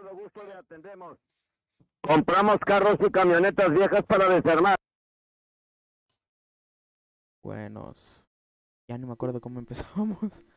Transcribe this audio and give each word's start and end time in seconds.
todo 0.00 0.16
gusto 0.16 0.42
le 0.44 0.54
atendemos. 0.54 1.18
Compramos 2.02 2.58
carros 2.60 2.96
y 3.06 3.10
camionetas 3.10 3.70
viejas 3.70 4.02
para 4.04 4.28
desarmar. 4.28 4.76
Buenos. 7.42 8.26
Ya 8.88 8.98
no 8.98 9.06
me 9.06 9.12
acuerdo 9.12 9.40
cómo 9.40 9.58
empezábamos. 9.58 10.44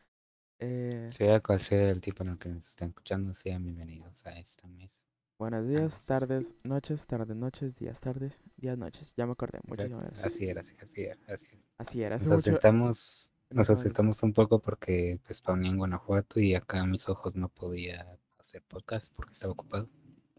Eh, 0.60 1.10
Sea 1.12 1.40
cual 1.40 1.58
sea 1.58 1.90
el 1.90 2.00
tipo 2.00 2.22
en 2.22 2.28
el 2.30 2.38
que 2.38 2.48
nos 2.48 2.68
estén 2.68 2.90
escuchando, 2.90 3.34
sean 3.34 3.64
bienvenidos 3.64 4.24
a 4.24 4.38
esta 4.38 4.68
mesa. 4.68 5.00
buenos 5.36 5.66
días, 5.66 6.00
tardes, 6.06 6.54
noches, 6.62 7.04
tardes, 7.08 7.36
noches, 7.36 7.74
días, 7.74 8.00
tardes, 8.00 8.38
días, 8.56 8.78
noches. 8.78 9.12
Ya 9.16 9.26
me 9.26 9.32
acordé. 9.32 9.58
Muchísimas 9.66 10.04
gracias. 10.04 10.26
Así 10.26 10.48
era, 10.48 10.60
así, 10.60 10.76
así 10.80 11.02
era, 11.02 11.18
así 11.26 11.46
era. 11.50 11.62
Así 11.76 12.02
era. 12.04 12.16
Hace 12.16 12.28
Nos 12.28 12.46
mucho. 12.46 14.02
nos 14.04 14.22
un 14.22 14.32
poco 14.32 14.60
porque 14.60 15.20
pues 15.26 15.38
spawné 15.38 15.68
en 15.68 15.76
Guanajuato 15.76 16.38
y 16.38 16.54
acá 16.54 16.80
a 16.80 16.86
mis 16.86 17.08
ojos 17.08 17.34
no 17.34 17.48
podía 17.48 18.16
hacer 18.54 18.62
podcast 18.68 19.12
porque 19.14 19.32
estaba 19.32 19.52
ocupado. 19.52 19.88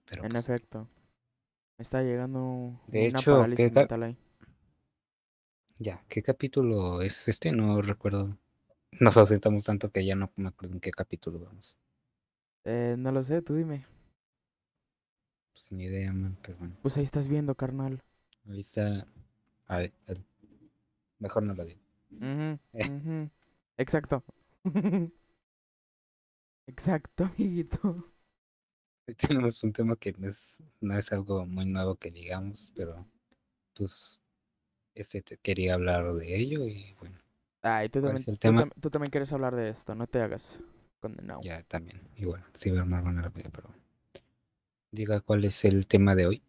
Pero 0.06 0.24
En 0.24 0.32
pues, 0.32 0.44
efecto. 0.44 0.88
Me 1.78 1.84
está 1.84 2.02
llegando 2.02 2.80
De 2.88 3.00
una 3.10 3.20
hecho, 3.20 3.20
¿qué 3.20 3.32
parálisis 3.32 3.72
ca- 3.72 3.80
mental 3.82 4.04
ahí. 4.04 4.18
ya, 5.80 6.02
¿qué 6.08 6.24
capítulo 6.24 7.02
es 7.02 7.28
este? 7.28 7.52
No 7.52 7.82
recuerdo. 7.82 8.38
Nos 9.02 9.18
ausentamos 9.18 9.66
tanto 9.66 9.90
que 9.92 10.06
ya 10.06 10.16
no 10.16 10.32
me 10.38 10.48
acuerdo 10.48 10.76
en 10.76 10.80
qué 10.80 10.92
capítulo 10.92 11.40
vamos. 11.40 11.78
Eh, 12.64 12.96
no 12.98 13.12
lo 13.12 13.22
sé, 13.22 13.42
tú 13.42 13.56
dime. 13.56 13.86
Pues 15.52 15.72
ni 15.74 15.84
idea, 15.86 16.14
man, 16.14 16.38
pero 16.42 16.58
bueno. 16.58 16.78
Pues 16.82 16.96
ahí 16.96 17.04
estás 17.04 17.28
viendo, 17.28 17.56
carnal. 17.56 18.02
Ahí 18.50 18.62
está. 18.62 19.06
A 19.68 19.78
ver, 19.80 19.92
mejor 21.20 21.44
no 21.44 21.54
lo 21.54 21.66
digo. 21.66 21.82
Exacto. 23.78 24.24
Exacto, 26.68 27.24
amiguito. 27.38 28.12
Hoy 29.08 29.16
tenemos 29.16 29.64
un 29.64 29.74
tema 29.74 29.96
que 29.96 30.14
no 30.14 30.30
es, 30.30 30.62
no 30.80 30.96
es 30.98 31.12
algo 31.12 31.44
muy 31.48 31.66
nuevo 31.66 31.96
que 31.96 32.12
digamos, 32.12 32.72
pero 32.76 33.04
pues 33.76 34.20
este 34.96 35.22
te- 35.24 35.38
quería 35.40 35.76
hablar 35.76 36.14
de 36.16 36.38
ello 36.38 36.66
y 36.68 36.96
bueno, 37.00 37.20
Ay, 37.62 37.90
tú 37.90 38.02
¿Cuál 38.02 38.20
también, 38.20 38.26
tú 38.40 38.40
tema? 38.40 38.54
tam- 38.54 38.72
tú 38.80 38.90
también 38.90 39.10
quieres 39.12 39.34
hablar 39.34 39.56
de 39.56 39.70
esto, 39.70 39.96
no 39.96 40.08
te 40.08 40.22
hagas 40.22 40.62
condenado. 41.02 41.46
ya 41.46 41.64
también. 41.64 42.02
Y 42.18 42.26
bueno, 42.26 42.46
sí 42.56 42.70
voy 42.70 42.80
a 42.80 42.82
armar 42.82 43.04
una 43.06 43.22
rápida, 43.22 43.50
pero 43.54 43.70
diga 44.90 45.22
cuál 45.22 45.46
es 45.46 45.64
el 45.64 45.86
tema 45.86 46.16
de 46.16 46.26
hoy. 46.26 46.42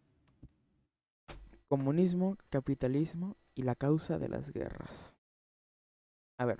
Comunismo, 1.69 2.35
capitalismo 2.49 3.37
y 3.55 3.61
la 3.63 3.75
causa 3.75 4.19
de 4.19 4.27
las 4.27 4.51
guerras. 4.51 5.15
A 6.39 6.45
ver. 6.45 6.57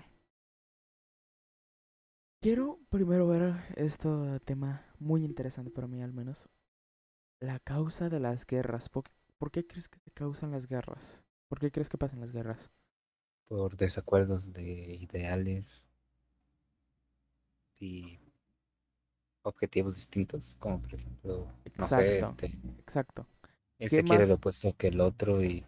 Quiero 2.41 2.79
primero 2.89 3.27
ver 3.27 3.55
este 3.75 4.09
tema 4.45 4.83
muy 4.99 5.23
interesante 5.23 5.69
para 5.71 5.87
mí 5.87 6.01
al 6.01 6.13
menos. 6.13 6.49
La 7.39 7.59
causa 7.59 8.09
de 8.09 8.19
las 8.19 8.45
guerras. 8.47 8.89
¿Por, 8.89 9.05
por 9.39 9.51
qué 9.51 9.67
crees 9.67 9.89
que 9.89 9.99
se 9.99 10.11
causan 10.11 10.51
las 10.51 10.67
guerras? 10.67 11.23
¿Por 11.49 11.59
qué 11.59 11.71
crees 11.71 11.89
que 11.89 11.97
pasan 11.99 12.21
las 12.21 12.31
guerras? 12.33 12.71
Por 13.49 13.75
desacuerdos 13.75 14.53
de 14.53 14.95
ideales 15.01 15.85
y 17.79 18.19
objetivos 19.41 19.95
distintos, 19.95 20.55
como 20.59 20.79
por 20.79 20.93
ejemplo, 20.93 21.47
no 21.75 21.87
sé, 21.87 22.19
Exacto, 22.19 22.19
este, 22.19 22.51
exacto. 22.79 23.25
este 23.79 24.03
¿Qué 24.03 24.03
quiere 24.03 24.27
más? 24.27 24.27
lo 24.27 24.35
opuesto 24.35 24.75
que 24.77 24.89
el 24.89 25.01
otro 25.01 25.43
y 25.43 25.65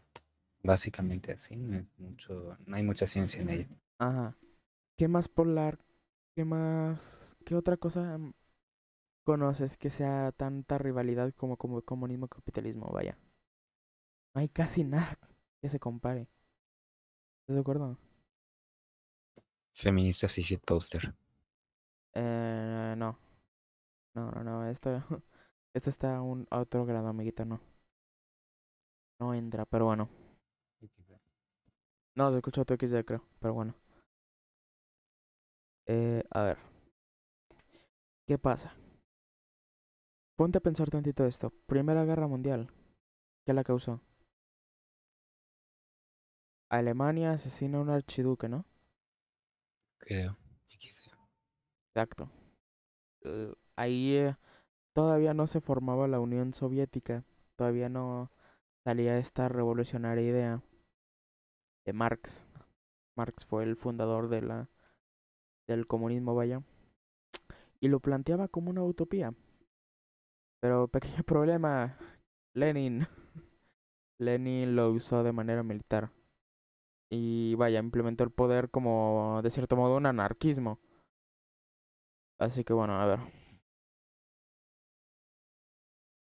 básicamente 0.63 1.33
así, 1.33 1.55
no 1.55 1.77
es 1.79 1.85
mucho, 1.99 2.57
no 2.65 2.75
hay 2.77 2.83
mucha 2.83 3.07
ciencia 3.07 3.41
en 3.41 3.49
ello. 3.49 3.67
Ajá. 3.97 4.35
¿Qué 4.97 5.07
más 5.07 5.27
polar? 5.29 5.79
¿Qué 6.39 6.45
más? 6.45 7.35
¿Qué 7.43 7.53
otra 7.53 7.75
cosa 7.75 8.17
mm, 8.17 8.31
conoces 9.25 9.75
que 9.77 9.89
sea 9.89 10.31
tanta 10.31 10.77
rivalidad 10.77 11.33
como, 11.33 11.57
como 11.57 11.81
comunismo 11.81 12.27
y 12.27 12.29
capitalismo? 12.29 12.89
Vaya. 12.93 13.17
No 14.33 14.39
hay 14.39 14.47
casi 14.47 14.85
nada 14.85 15.19
que 15.61 15.67
se 15.67 15.81
compare. 15.81 16.29
¿Estás 17.41 17.55
de 17.55 17.59
acuerdo? 17.59 17.97
Feministas 19.73 20.37
y 20.37 20.43
shitposter. 20.43 21.13
Eh, 22.13 22.95
no. 22.95 23.19
No, 24.15 24.31
no, 24.31 24.43
no. 24.45 24.65
Esto, 24.69 24.91
esto 25.73 25.89
está 25.89 26.15
a 26.15 26.21
un 26.21 26.47
a 26.51 26.59
otro 26.59 26.85
grado, 26.85 27.09
amiguito, 27.09 27.43
no. 27.43 27.59
No 29.19 29.33
entra, 29.33 29.65
pero 29.65 29.87
bueno. 29.87 30.07
No, 32.15 32.31
se 32.31 32.37
escucha 32.37 32.63
tu 32.63 32.75
XD, 32.75 33.03
creo, 33.03 33.25
pero 33.41 33.53
bueno. 33.53 33.75
Eh, 35.91 36.23
a 36.29 36.43
ver. 36.43 36.57
¿Qué 38.27 38.37
pasa? 38.37 38.75
Ponte 40.35 40.59
a 40.59 40.61
pensar 40.61 40.87
tantito 40.91 41.25
esto. 41.25 41.51
Primera 41.65 42.05
Guerra 42.05 42.27
Mundial. 42.27 42.69
¿Qué 43.43 43.53
la 43.53 43.63
causó? 43.63 43.99
Alemania 46.69 47.31
asesina 47.31 47.79
a 47.79 47.81
un 47.81 47.89
archiduque, 47.89 48.47
¿no? 48.47 48.65
Creo. 49.97 50.37
Exacto. 51.87 52.29
Eh, 53.21 53.55
ahí 53.75 54.15
eh, 54.15 54.35
todavía 54.93 55.33
no 55.33 55.47
se 55.47 55.59
formaba 55.59 56.07
la 56.07 56.19
Unión 56.19 56.53
Soviética. 56.53 57.25
Todavía 57.55 57.89
no 57.89 58.31
salía 58.83 59.17
esta 59.17 59.49
revolucionaria 59.49 60.23
idea 60.23 60.61
de 61.83 61.93
Marx. 61.93 62.45
Marx 63.15 63.43
fue 63.47 63.63
el 63.63 63.75
fundador 63.75 64.29
de 64.29 64.43
la 64.43 64.69
del 65.75 65.87
comunismo, 65.87 66.35
vaya. 66.35 66.61
Y 67.79 67.87
lo 67.87 67.99
planteaba 67.99 68.47
como 68.47 68.69
una 68.69 68.83
utopía. 68.83 69.33
Pero 70.61 70.87
pequeño 70.87 71.23
problema, 71.25 71.97
Lenin. 72.53 73.07
Lenin 74.19 74.75
lo 74.75 74.91
usó 74.91 75.23
de 75.23 75.31
manera 75.31 75.63
militar. 75.63 76.11
Y 77.11 77.55
vaya, 77.55 77.79
implementó 77.79 78.23
el 78.23 78.31
poder 78.31 78.69
como, 78.69 79.41
de 79.41 79.49
cierto 79.49 79.75
modo, 79.75 79.97
un 79.97 80.05
anarquismo. 80.05 80.79
Así 82.39 82.63
que 82.63 82.73
bueno, 82.73 82.99
a 82.99 83.05
ver. 83.05 83.19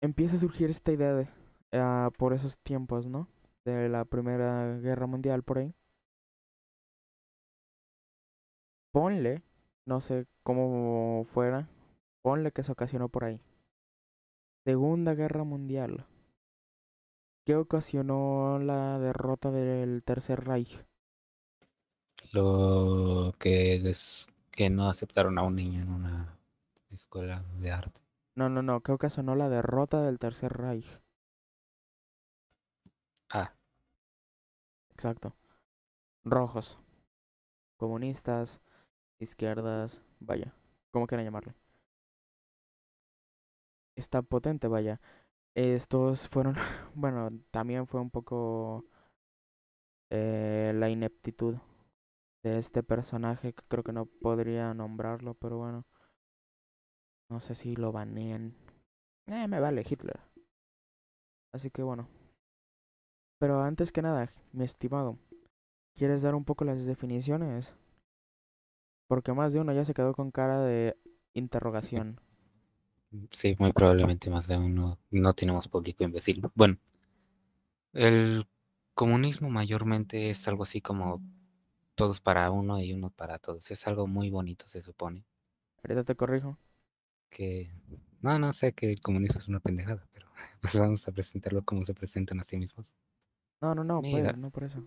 Empieza 0.01 0.35
a 0.35 0.39
surgir 0.39 0.69
esta 0.69 0.91
idea 0.91 1.13
de, 1.13 1.29
ah, 1.71 2.11
por 2.17 2.33
esos 2.33 2.57
tiempos, 2.57 3.07
¿no? 3.07 3.29
De 3.65 3.87
la 3.87 4.03
Primera 4.03 4.77
Guerra 4.79 5.07
Mundial 5.07 5.43
por 5.43 5.59
ahí. 5.59 5.73
Ponle, 8.93 9.43
no 9.85 9.99
sé 9.99 10.25
cómo 10.41 11.25
fuera, 11.33 11.67
ponle 12.21 12.53
que 12.53 12.63
se 12.63 12.71
ocasionó 12.71 13.09
por 13.09 13.25
ahí. 13.25 13.41
Segunda 14.65 15.13
Guerra 15.15 15.45
Mundial. 15.45 16.05
¿Qué 17.45 17.55
ocasionó 17.55 18.59
la 18.59 18.99
derrota 18.99 19.49
del 19.49 20.03
Tercer 20.03 20.43
Reich? 20.43 20.83
Lo 22.33 23.33
que 23.39 23.75
es 23.89 24.27
que 24.51 24.69
no 24.69 24.89
aceptaron 24.89 25.37
a 25.37 25.43
un 25.43 25.55
niño 25.55 25.81
en 25.83 25.89
una 25.89 26.37
escuela 26.91 27.45
de 27.61 27.71
arte. 27.71 28.01
No, 28.35 28.47
no, 28.47 28.61
no, 28.61 28.81
¿qué 28.81 28.91
ocasionó 28.91 29.33
la 29.35 29.49
derrota 29.49 30.03
del 30.03 30.19
Tercer 30.19 30.53
Reich? 30.55 31.01
Ah, 33.29 33.51
Exacto. 34.93 35.35
Rojos. 36.25 36.79
Comunistas, 37.77 38.61
izquierdas, 39.23 40.03
vaya, 40.19 40.53
como 40.91 41.07
quieran 41.07 41.25
llamarle. 41.25 41.55
Está 43.95 44.21
potente, 44.21 44.67
vaya. 44.67 44.99
Estos 45.55 46.29
fueron, 46.29 46.55
bueno, 46.95 47.31
también 47.51 47.87
fue 47.87 48.01
un 48.01 48.11
poco 48.11 48.85
eh, 50.09 50.71
la 50.75 50.89
ineptitud 50.89 51.55
de 52.43 52.59
este 52.59 52.83
personaje, 52.83 53.53
que 53.53 53.63
creo 53.67 53.83
que 53.83 53.93
no 53.93 54.05
podría 54.05 54.73
nombrarlo, 54.73 55.35
pero 55.35 55.57
bueno. 55.57 55.85
No 57.29 57.39
sé 57.41 57.53
si 57.53 57.75
lo 57.75 57.91
banean. 57.91 58.55
Eh, 59.27 59.47
me 59.47 59.59
vale 59.59 59.83
Hitler. 59.89 60.19
Así 61.53 61.69
que 61.71 61.83
bueno. 61.83 62.07
Pero 63.39 63.61
antes 63.61 63.91
que 63.91 64.01
nada, 64.01 64.29
mi 64.53 64.63
estimado, 64.63 65.19
¿quieres 65.95 66.21
dar 66.23 66.35
un 66.35 66.45
poco 66.45 66.65
las 66.65 66.85
definiciones? 66.85 67.75
Porque 69.13 69.31
más 69.31 69.53
de 69.53 69.59
uno 69.59 69.73
ya 69.73 69.85
se 69.85 69.93
quedó 69.93 70.15
con 70.15 70.31
cara 70.31 70.59
de 70.59 70.97
interrogación. 71.35 72.19
sí, 73.29 73.55
muy 73.59 73.71
probablemente 73.71 74.31
más 74.31 74.47
de 74.47 74.57
uno. 74.57 74.97
No 75.11 75.35
tenemos 75.35 75.67
público 75.67 76.03
imbécil. 76.03 76.41
Bueno, 76.55 76.77
el 77.93 78.43
comunismo 78.93 79.49
mayormente 79.49 80.29
es 80.29 80.47
algo 80.47 80.63
así 80.63 80.81
como 80.81 81.21
todos 81.95 82.19
para 82.21 82.51
uno 82.51 82.81
y 82.81 82.93
uno 82.93 83.11
para 83.11 83.39
todos. 83.39 83.71
Es 83.71 83.87
algo 83.87 84.07
muy 84.07 84.29
bonito, 84.31 84.67
se 84.67 84.81
supone. 84.81 85.23
Ahorita 85.83 86.03
te 86.03 86.15
corrijo. 86.15 86.57
Que 87.29 87.69
no, 88.21 88.39
no 88.39 88.53
sé 88.53 88.73
que 88.73 88.89
el 88.89 89.01
comunismo 89.01 89.39
es 89.39 89.47
una 89.49 89.59
pendejada, 89.59 90.07
pero 90.13 90.27
pues 90.61 90.79
vamos 90.79 91.07
a 91.07 91.11
presentarlo 91.11 91.63
como 91.63 91.85
se 91.85 91.93
presentan 91.93 92.39
a 92.39 92.45
sí 92.45 92.57
mismos. 92.57 92.93
No, 93.61 93.73
no, 93.73 93.83
no, 93.83 94.01
Mira. 94.01 94.33
pues, 94.33 94.37
no 94.37 94.51
por 94.51 94.63
eso. 94.63 94.83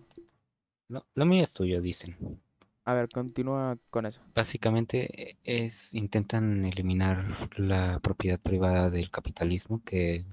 Lo, 0.89 1.05
lo 1.15 1.25
mío 1.25 1.43
es 1.43 1.53
tuyo, 1.53 1.79
dicen. 1.81 2.41
A 2.89 2.93
ver, 2.95 3.07
continúa 3.09 3.77
con 3.91 4.05
eso. 4.07 4.21
Básicamente 4.33 5.31
eh, 5.31 5.37
es 5.43 5.93
intentan 5.93 6.63
eliminar 6.63 7.49
la 7.59 7.99
propiedad 7.99 8.39
privada 8.39 8.89
del 8.89 9.11
capitalismo, 9.11 9.83
que 9.83 10.25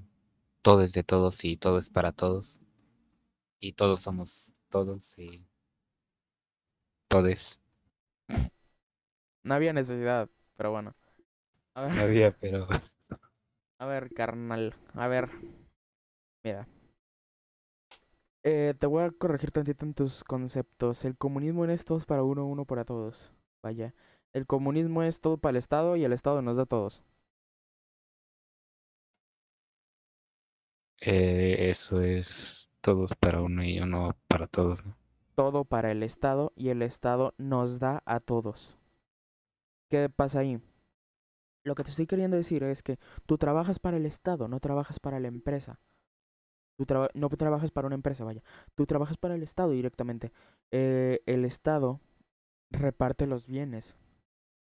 todo 0.61 0.81
es 0.81 0.93
de 0.93 1.03
todos 1.03 1.43
y 1.43 1.57
todo 1.57 1.77
es 1.77 1.89
para 1.89 2.13
todos. 2.13 2.59
Y 3.59 3.73
todos 3.73 3.99
somos 3.99 4.53
todos 4.69 5.19
y 5.19 5.43
todes. 7.09 7.59
No 9.43 9.53
había 9.53 9.73
necesidad, 9.73 10.29
pero 10.57 10.71
bueno. 10.71 10.93
A 11.75 11.83
ver, 11.83 11.91
Había, 11.99 12.31
pero 12.31 12.67
a 13.79 13.85
ver, 13.85 14.11
carnal. 14.13 14.73
A 14.95 15.07
ver. 15.07 15.29
Mira. 16.43 16.67
Eh, 18.45 18.75
te 18.79 18.87
voy 18.87 19.03
a 19.03 19.11
corregir 19.11 19.51
tantito 19.51 19.85
en 19.85 19.93
tus 19.93 20.23
conceptos. 20.23 21.03
El 21.05 21.17
comunismo 21.17 21.65
no 21.67 21.73
es 21.73 21.83
todos 21.85 22.05
para 22.05 22.23
uno, 22.23 22.45
uno 22.47 22.65
para 22.65 22.85
todos. 22.85 23.33
Vaya. 23.63 23.93
El 24.33 24.45
comunismo 24.47 25.03
es 25.03 25.19
todo 25.21 25.37
para 25.37 25.51
el 25.51 25.57
Estado 25.57 25.97
y 25.97 26.03
el 26.05 26.13
Estado 26.13 26.41
nos 26.41 26.57
da 26.57 26.63
a 26.63 26.65
todos. 26.67 27.03
eh, 31.01 31.69
eso 31.69 32.01
es 32.01 32.69
todos 32.81 33.15
para 33.15 33.41
uno 33.41 33.63
y 33.63 33.79
uno 33.79 34.15
para 34.27 34.47
todos. 34.47 34.85
¿no? 34.85 34.95
Todo 35.35 35.63
para 35.63 35.91
el 35.91 36.03
Estado 36.03 36.51
y 36.57 36.69
el 36.69 36.81
Estado 36.81 37.33
nos 37.37 37.79
da 37.79 38.03
a 38.05 38.19
todos. 38.19 38.77
¿Qué 39.89 40.09
pasa 40.09 40.39
ahí? 40.39 40.59
Lo 41.65 41.75
que 41.75 41.83
te 41.83 41.89
estoy 41.89 42.07
queriendo 42.07 42.37
decir 42.37 42.63
es 42.63 42.81
que 42.83 42.97
tú 43.25 43.37
trabajas 43.37 43.79
para 43.79 43.97
el 43.97 44.05
Estado, 44.05 44.47
no 44.47 44.59
trabajas 44.61 44.99
para 45.01 45.19
la 45.19 45.27
empresa. 45.27 45.79
No 46.77 47.29
trabajas 47.29 47.71
para 47.71 47.87
una 47.87 47.95
empresa, 47.95 48.25
vaya. 48.25 48.43
Tú 48.75 48.85
trabajas 48.85 49.17
para 49.17 49.35
el 49.35 49.43
Estado 49.43 49.71
directamente. 49.71 50.31
Eh, 50.71 51.21
el 51.25 51.45
Estado 51.45 52.01
reparte 52.69 53.27
los 53.27 53.47
bienes 53.47 53.95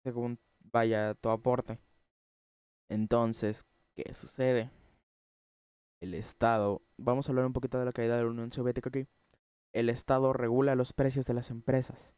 según 0.02 0.38
vaya 0.72 1.14
tu 1.14 1.30
aporte. 1.30 1.78
Entonces, 2.88 3.64
¿qué 3.94 4.12
sucede? 4.14 4.70
El 6.00 6.14
Estado, 6.14 6.82
vamos 6.96 7.28
a 7.28 7.32
hablar 7.32 7.46
un 7.46 7.52
poquito 7.52 7.78
de 7.78 7.84
la 7.84 7.92
caída 7.92 8.16
de 8.16 8.24
la 8.24 8.30
Unión 8.30 8.52
Soviética 8.52 8.88
aquí. 8.88 9.06
El 9.72 9.88
Estado 9.88 10.32
regula 10.32 10.74
los 10.74 10.92
precios 10.92 11.26
de 11.26 11.34
las 11.34 11.50
empresas. 11.50 12.14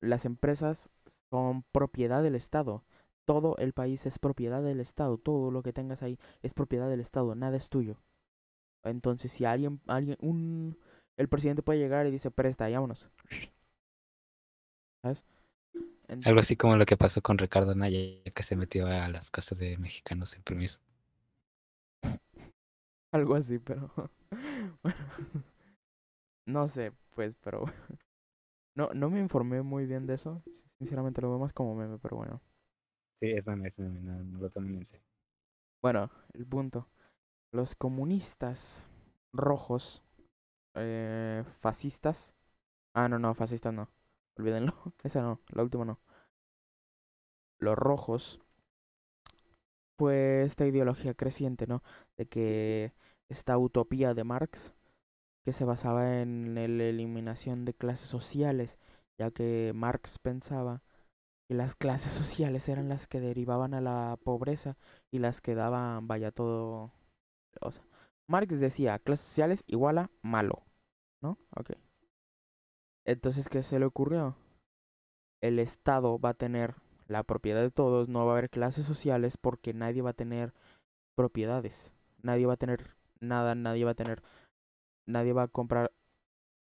Las 0.00 0.24
empresas 0.24 0.90
son 1.30 1.64
propiedad 1.72 2.22
del 2.22 2.34
Estado. 2.34 2.84
Todo 3.26 3.56
el 3.58 3.74
país 3.74 4.06
es 4.06 4.18
propiedad 4.18 4.62
del 4.62 4.80
Estado. 4.80 5.18
Todo 5.18 5.50
lo 5.50 5.62
que 5.62 5.72
tengas 5.72 6.02
ahí 6.02 6.18
es 6.42 6.54
propiedad 6.54 6.88
del 6.88 7.00
Estado. 7.00 7.34
Nada 7.34 7.56
es 7.56 7.68
tuyo. 7.68 7.98
Entonces, 8.84 9.32
si 9.32 9.44
alguien, 9.44 9.80
alguien, 9.86 10.16
un, 10.20 10.76
el 11.16 11.28
presidente 11.28 11.62
puede 11.62 11.78
llegar 11.78 12.06
y 12.06 12.10
dice, 12.10 12.30
presta, 12.30 12.68
y 12.70 12.74
vámonos. 12.74 13.10
¿Sabes? 15.02 15.24
Algo 16.24 16.40
así 16.40 16.56
como 16.56 16.76
lo 16.76 16.86
que 16.86 16.96
pasó 16.96 17.22
con 17.22 17.38
Ricardo 17.38 17.74
Naya, 17.74 18.22
que 18.34 18.42
se 18.42 18.56
metió 18.56 18.86
a 18.86 19.08
las 19.08 19.30
casas 19.30 19.58
de 19.58 19.76
mexicanos 19.78 20.30
sin 20.30 20.42
permiso. 20.42 20.80
Algo 23.12 23.34
así, 23.34 23.58
pero. 23.58 23.90
bueno, 24.82 24.98
no 26.46 26.66
sé, 26.66 26.92
pues, 27.14 27.36
pero. 27.36 27.64
no, 28.74 28.90
no 28.94 29.10
me 29.10 29.20
informé 29.20 29.62
muy 29.62 29.86
bien 29.86 30.06
de 30.06 30.14
eso. 30.14 30.42
Sinceramente 30.78 31.20
lo 31.20 31.30
veo 31.30 31.38
más 31.38 31.52
como 31.52 31.74
meme, 31.74 31.98
pero 31.98 32.16
bueno. 32.16 32.40
Sí, 33.20 33.30
es 33.30 33.46
meme, 33.46 33.68
es 33.68 33.78
meme, 33.78 34.00
no, 34.00 34.24
no 34.24 34.38
lo 34.38 34.50
tomen 34.50 34.76
en 34.76 34.86
serio. 34.86 35.06
Bueno, 35.82 36.10
el 36.34 36.46
punto. 36.46 36.88
Los 37.52 37.74
comunistas 37.74 38.88
rojos, 39.32 40.02
eh, 40.74 41.44
fascistas. 41.60 42.34
Ah, 42.94 43.08
no, 43.08 43.18
no, 43.18 43.34
fascistas 43.34 43.72
no. 43.72 43.88
Olvídenlo. 44.36 44.74
Esa 45.02 45.22
no, 45.22 45.40
la 45.48 45.62
última 45.62 45.84
no. 45.84 46.00
Los 47.58 47.76
rojos. 47.76 48.40
Fue 49.98 50.42
esta 50.42 50.66
ideología 50.66 51.14
creciente, 51.14 51.66
¿no? 51.66 51.82
De 52.16 52.26
que 52.26 52.92
esta 53.28 53.58
utopía 53.58 54.14
de 54.14 54.24
Marx, 54.24 54.72
que 55.44 55.52
se 55.52 55.64
basaba 55.64 56.20
en 56.20 56.54
la 56.54 56.64
eliminación 56.64 57.64
de 57.64 57.74
clases 57.74 58.08
sociales, 58.08 58.78
ya 59.18 59.30
que 59.32 59.72
Marx 59.74 60.18
pensaba 60.18 60.82
que 61.48 61.54
las 61.54 61.76
clases 61.76 62.12
sociales 62.22 62.68
eran 62.68 62.88
las 62.88 63.06
que 63.08 63.20
derivaban 63.20 63.74
a 63.74 63.80
la 63.80 64.18
pobreza 64.24 64.76
y 65.10 65.18
las 65.18 65.40
que 65.40 65.54
daban, 65.54 66.06
vaya, 66.08 66.30
todo. 66.30 66.92
Marx 68.26 68.60
decía, 68.60 68.98
clases 68.98 69.26
sociales 69.26 69.64
igual 69.66 69.98
a 69.98 70.10
malo, 70.22 70.62
¿no? 71.22 71.38
Ok. 71.56 71.72
Entonces, 73.04 73.48
¿qué 73.48 73.62
se 73.62 73.78
le 73.78 73.86
ocurrió? 73.86 74.36
El 75.40 75.58
Estado 75.58 76.18
va 76.18 76.30
a 76.30 76.34
tener 76.34 76.74
la 77.06 77.22
propiedad 77.22 77.62
de 77.62 77.70
todos, 77.70 78.08
no 78.08 78.26
va 78.26 78.32
a 78.32 78.36
haber 78.36 78.50
clases 78.50 78.84
sociales 78.84 79.38
porque 79.38 79.72
nadie 79.72 80.02
va 80.02 80.10
a 80.10 80.14
tener 80.14 80.52
propiedades. 81.16 81.92
Nadie 82.22 82.46
va 82.46 82.54
a 82.54 82.58
tener 82.58 82.96
nada, 83.20 83.54
nadie 83.54 83.84
va 83.84 83.92
a 83.92 83.94
tener. 83.94 84.22
Nadie 85.06 85.32
va 85.32 85.44
a 85.44 85.48
comprar. 85.48 85.90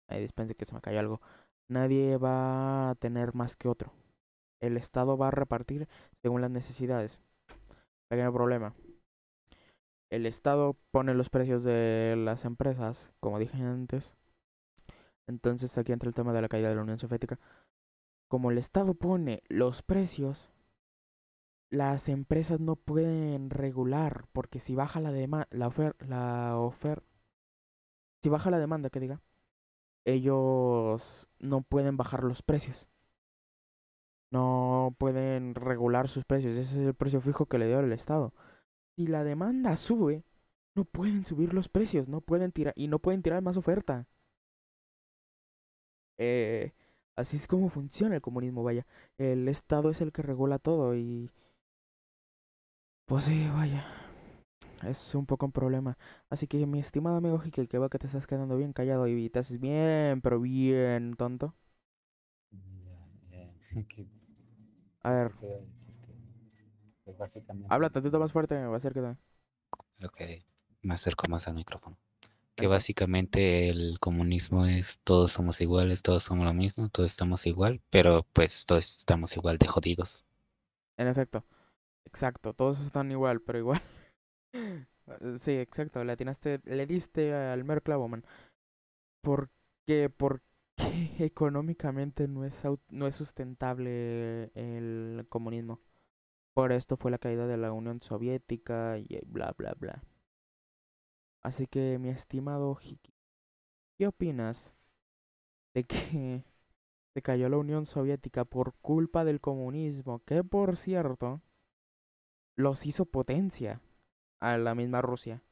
Ay, 0.09 0.21
dispense 0.21 0.55
que 0.55 0.67
se 0.67 0.75
me 0.75 0.83
cayó 0.83 1.01
algo. 1.01 1.21
Nadie 1.69 2.19
va 2.19 2.91
a 2.91 2.95
tener 2.97 3.35
más 3.35 3.57
que 3.57 3.69
otro. 3.69 3.93
El 4.61 4.77
Estado 4.77 5.17
va 5.17 5.29
a 5.29 5.31
repartir 5.31 5.89
según 6.21 6.41
las 6.41 6.51
necesidades. 6.51 7.23
Pequeño 8.09 8.33
problema. 8.33 8.75
El 10.11 10.27
Estado 10.27 10.77
pone 10.91 11.15
los 11.15 11.31
precios 11.31 11.65
de 11.65 12.15
las 12.17 12.45
empresas, 12.45 13.13
como 13.21 13.39
dije 13.39 13.63
antes. 13.63 14.17
Entonces 15.27 15.77
aquí 15.77 15.93
entra 15.93 16.09
el 16.09 16.15
tema 16.15 16.33
de 16.33 16.43
la 16.43 16.49
caída 16.49 16.71
de 16.71 16.75
la 16.75 16.83
Unión 16.83 16.99
Soviética. 16.99 17.39
Como 18.29 18.51
el 18.51 18.59
Estado 18.59 18.95
pone 18.95 19.43
los 19.49 19.83
precios, 19.83 20.51
las 21.71 22.09
empresas 22.09 22.61
no 22.61 22.77
pueden 22.77 23.51
regular, 23.51 24.27
porque 24.33 24.61
si 24.61 24.75
baja 24.75 25.01
la 25.01 25.13
demanda, 25.13 25.49
la 25.51 25.69
ofer 25.69 25.97
la 26.01 26.57
ofer 26.57 27.03
si 28.23 28.29
baja 28.29 28.51
la 28.51 28.59
demanda, 28.59 28.91
que 28.91 29.01
diga, 29.01 29.21
ellos 30.05 31.29
no 31.39 31.63
pueden 31.63 31.97
bajar 31.97 32.25
los 32.25 32.43
precios. 32.43 32.89
No 34.31 34.95
pueden 34.99 35.55
regular 35.55 36.09
sus 36.09 36.25
precios. 36.25 36.57
Ese 36.57 36.81
es 36.81 36.87
el 36.87 36.95
precio 36.95 37.21
fijo 37.21 37.47
que 37.47 37.59
le 37.59 37.67
dio 37.67 37.81
el 37.81 37.93
Estado. 37.93 38.33
Si 38.99 39.07
la 39.07 39.25
demanda 39.25 39.77
sube, 39.77 40.25
no 40.75 40.85
pueden 40.85 41.25
subir 41.25 41.55
los 41.55 41.71
precios, 41.71 42.09
no 42.09 42.21
pueden 42.21 42.53
tirar 42.53 42.75
y 42.77 42.89
no 42.89 42.99
pueden 42.99 43.23
tirar 43.23 43.41
más 43.43 43.57
oferta. 43.57 44.09
Eh, 46.19 46.73
así 47.17 47.37
es 47.37 47.47
como 47.47 47.69
funciona 47.71 48.17
el 48.17 48.23
comunismo, 48.23 48.63
vaya. 48.63 48.87
El 49.19 49.49
Estado 49.49 49.91
es 49.91 50.01
el 50.01 50.13
que 50.13 50.23
regula 50.23 50.59
todo 50.59 50.95
y 50.97 51.31
pues 53.07 53.25
sí, 53.25 53.49
vaya. 53.55 53.85
Es 54.87 55.15
un 55.15 55.27
poco 55.27 55.47
un 55.47 55.53
problema. 55.53 55.99
Así 56.31 56.47
que 56.49 56.67
mi 56.67 56.81
estimado 56.81 57.17
amigo 57.17 57.41
Hiki, 57.45 57.67
que 57.69 57.79
veo 57.79 57.91
que 57.91 57.99
te 57.99 58.07
estás 58.07 58.27
quedando 58.27 58.57
bien 58.57 58.73
callado 58.73 59.07
y 59.09 59.31
te 59.31 59.41
haces 59.41 59.61
bien, 59.61 60.21
pero 60.23 60.41
bien 60.41 61.15
tonto. 61.17 61.55
A 65.03 65.11
ver, 65.13 65.33
habla 67.69 67.91
tantito 67.91 68.19
más 68.19 68.33
fuerte, 68.33 68.57
va 68.67 68.77
a 68.77 68.81
ser 68.81 68.93
que 68.93 69.01
te... 69.01 69.17
Ok, 70.05 70.21
me 70.83 70.95
acerco 70.95 71.29
más 71.29 71.49
al 71.49 71.55
micrófono. 71.55 71.97
Que 72.57 72.67
básicamente 72.67 73.69
el 73.69 73.99
comunismo 74.01 74.67
es 74.67 74.99
todos 75.05 75.33
somos 75.33 75.61
iguales, 75.61 76.03
todos 76.03 76.25
somos 76.25 76.45
lo 76.45 76.55
mismo, 76.55 76.89
todos 76.89 77.11
estamos 77.11 77.47
igual, 77.47 77.81
pero 77.91 78.27
pues 78.33 78.67
todos 78.67 78.99
estamos 78.99 79.37
igual 79.37 79.59
de 79.59 79.69
jodidos. 79.69 80.25
En 80.97 81.07
efecto. 81.07 81.45
Exacto, 82.05 82.55
todos 82.55 82.81
están 82.81 83.11
igual, 83.13 83.41
pero 83.41 83.59
igual. 83.59 83.83
sí, 85.39 85.53
exacto, 85.53 86.03
le 86.05 86.13
atinaste, 86.13 86.61
le 86.65 86.87
diste 86.87 87.35
al 87.35 87.65
mero 87.65 87.81
clavo, 87.83 88.09
man. 88.09 88.25
¿Por 89.23 89.51
qué? 89.87 90.11
Porque 90.11 90.45
económicamente 91.19 92.29
no 92.29 92.45
es, 92.45 92.63
no 92.91 93.07
es 93.07 93.15
sustentable 93.15 94.51
el 94.55 95.27
comunismo. 95.29 95.81
Por 96.59 96.73
esto 96.73 96.97
fue 96.97 97.13
la 97.13 97.19
caída 97.19 97.47
de 97.47 97.57
la 97.57 97.71
Unión 97.71 98.03
Soviética 98.03 98.99
y 98.99 99.21
bla, 99.25 99.55
bla, 99.57 99.75
bla. 99.79 100.03
Así 101.41 101.69
que, 101.69 102.01
mi 102.01 102.09
estimado 102.09 102.77
Hiki, 102.83 103.15
¿qué 103.97 104.09
opinas 104.09 104.75
de 105.73 105.85
que 105.85 106.43
se 107.15 107.23
cayó 107.23 107.49
la 107.49 107.59
Unión 107.59 107.87
Soviética 107.87 108.45
por 108.45 108.75
culpa 108.81 109.25
del 109.25 109.41
comunismo? 109.41 110.25
Que, 110.25 110.43
por 110.43 110.77
cierto, 110.77 111.43
los 112.57 112.87
hizo 112.87 113.05
potencia 113.05 113.81
a 114.41 114.59
la 114.59 114.75
misma 114.75 115.01
Rusia. 115.01 115.45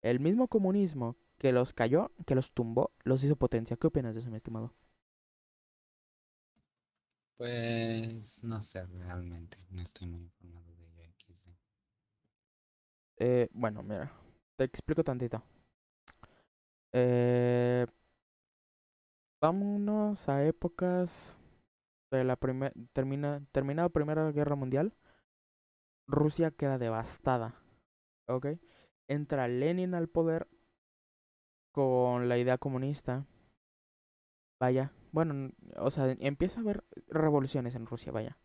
El 0.00 0.18
mismo 0.18 0.48
comunismo 0.48 1.14
que 1.36 1.52
los 1.52 1.74
cayó, 1.74 2.10
que 2.24 2.34
los 2.34 2.52
tumbó, 2.52 2.92
los 3.04 3.22
hizo 3.22 3.36
potencia. 3.36 3.76
¿Qué 3.76 3.88
opinas 3.88 4.14
de 4.14 4.22
eso, 4.22 4.30
mi 4.30 4.38
estimado? 4.38 4.72
Pues 7.38 8.42
no 8.42 8.60
sé 8.60 8.84
realmente, 8.84 9.56
no 9.70 9.80
estoy 9.80 10.08
muy 10.08 10.20
informado 10.20 10.66
de 10.74 11.04
ello. 11.04 11.14
XD. 11.28 11.54
Eh, 13.18 13.48
bueno, 13.52 13.82
mira, 13.82 14.12
te 14.56 14.64
explico 14.64 15.04
tantito. 15.04 15.40
Eh, 16.92 17.86
vámonos 19.40 20.28
a 20.28 20.44
épocas 20.44 21.38
de 22.10 22.24
la 22.24 22.36
primera 22.36 22.72
termina 22.92 23.88
Primera 23.88 24.32
Guerra 24.32 24.56
Mundial. 24.56 24.92
Rusia 26.08 26.50
queda 26.50 26.78
devastada. 26.78 27.54
¿Ok? 28.26 28.46
Entra 29.08 29.46
Lenin 29.46 29.94
al 29.94 30.08
poder 30.08 30.48
con 31.72 32.28
la 32.28 32.36
idea 32.36 32.58
comunista. 32.58 33.24
Vaya, 34.60 34.90
bueno, 35.12 35.52
o 35.76 35.90
sea, 35.90 36.14
empieza 36.20 36.60
a 36.60 36.62
haber 36.62 36.84
revoluciones 37.08 37.74
en 37.74 37.86
Rusia, 37.86 38.12
vaya. 38.12 38.38